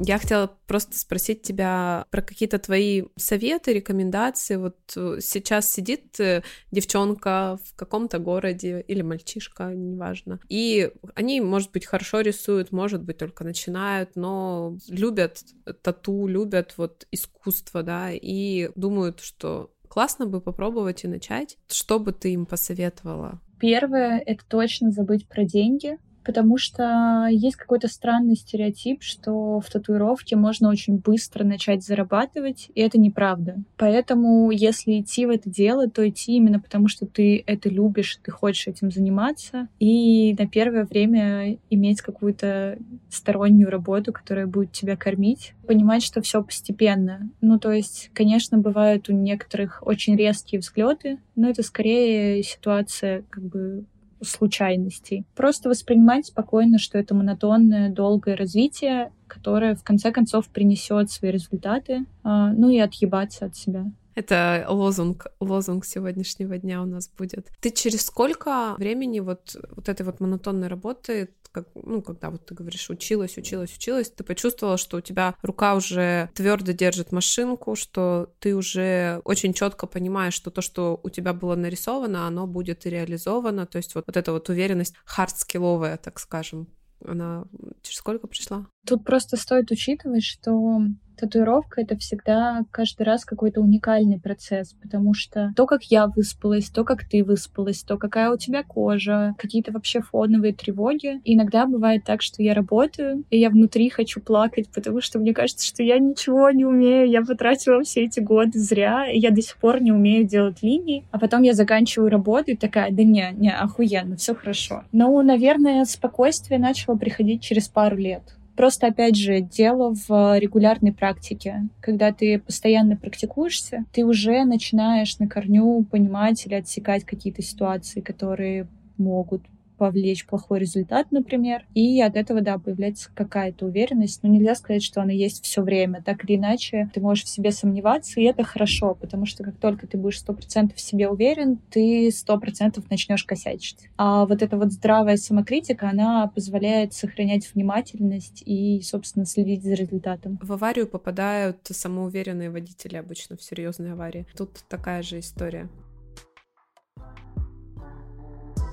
[0.00, 4.56] Я хотела просто спросить тебя про какие-то твои советы, рекомендации.
[4.56, 10.38] Вот э, сейчас сидит э, девчонка в каком-то городе или мальчишка, неважно.
[10.48, 15.42] И они, может быть, хорошо рисуют, может быть, только начинают, но любят
[15.82, 21.58] тату, любят вот искусство, да, и думают, что классно бы попробовать и начать.
[21.68, 23.40] Что бы ты им посоветовала?
[23.58, 30.36] Первое— это точно забыть про деньги, потому что есть какой-то странный стереотип, что в татуировке
[30.36, 33.56] можно очень быстро начать зарабатывать, и это неправда.
[33.76, 38.30] Поэтому, если идти в это дело, то идти именно потому, что ты это любишь, ты
[38.30, 42.78] хочешь этим заниматься, и на первое время иметь какую-то
[43.10, 47.30] стороннюю работу, которая будет тебя кормить, понимать, что все постепенно.
[47.40, 53.44] Ну, то есть, конечно, бывают у некоторых очень резкие взгляды, но это скорее ситуация как
[53.44, 53.84] бы
[54.22, 55.24] случайностей.
[55.34, 62.04] Просто воспринимать спокойно, что это монотонное, долгое развитие, которое в конце концов принесет свои результаты,
[62.22, 63.86] а, ну и отъебаться от себя.
[64.18, 67.52] Это лозунг, лозунг сегодняшнего дня у нас будет.
[67.60, 72.52] Ты через сколько времени вот, вот этой вот монотонной работы, как, ну, когда вот ты
[72.52, 78.34] говоришь, училась, училась, училась, ты почувствовала, что у тебя рука уже твердо держит машинку, что
[78.40, 82.90] ты уже очень четко понимаешь, что то, что у тебя было нарисовано, оно будет и
[82.90, 86.66] реализовано, то есть вот, вот эта вот уверенность хардскилловая, так скажем,
[87.04, 87.44] она
[87.82, 88.66] через сколько пришла?
[88.84, 90.80] Тут просто стоит учитывать, что
[91.18, 96.84] Татуировка— это всегда каждый раз какой-то уникальный процесс, потому что то, как я выспалась, то,
[96.84, 101.20] как ты выспалась, то, какая у тебя кожа, какие-то вообще фоновые тревоги.
[101.24, 105.34] И иногда бывает так, что я работаю, и я внутри хочу плакать, потому что мне
[105.34, 109.42] кажется, что я ничего не умею, я потратила все эти годы зря, и я до
[109.42, 111.04] сих пор не умею делать линии.
[111.10, 114.84] А потом я заканчиваю работу и такая, да не, не, охуенно, все хорошо.
[114.92, 118.37] Ну, наверное, спокойствие начало приходить через пару лет.
[118.58, 121.68] Просто, опять же, дело в регулярной практике.
[121.80, 128.66] Когда ты постоянно практикуешься, ты уже начинаешь на корню понимать или отсекать какие-то ситуации, которые
[128.96, 129.42] могут
[129.78, 135.00] повлечь плохой результат, например, и от этого, да, появляется какая-то уверенность, но нельзя сказать, что
[135.00, 136.02] она есть все время.
[136.04, 139.86] Так или иначе, ты можешь в себе сомневаться, и это хорошо, потому что как только
[139.86, 143.88] ты будешь сто процентов в себе уверен, ты сто процентов начнешь косячить.
[143.96, 150.38] А вот эта вот здравая самокритика, она позволяет сохранять внимательность и, собственно, следить за результатом.
[150.42, 154.26] В аварию попадают самоуверенные водители обычно в серьезные аварии.
[154.36, 155.68] Тут такая же история.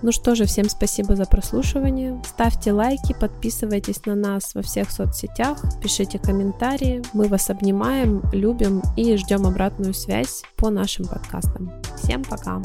[0.05, 2.21] Ну что же, всем спасибо за прослушивание.
[2.23, 7.01] Ставьте лайки, подписывайтесь на нас во всех соцсетях, пишите комментарии.
[7.13, 11.71] Мы вас обнимаем, любим и ждем обратную связь по нашим подкастам.
[11.97, 12.61] Всем пока!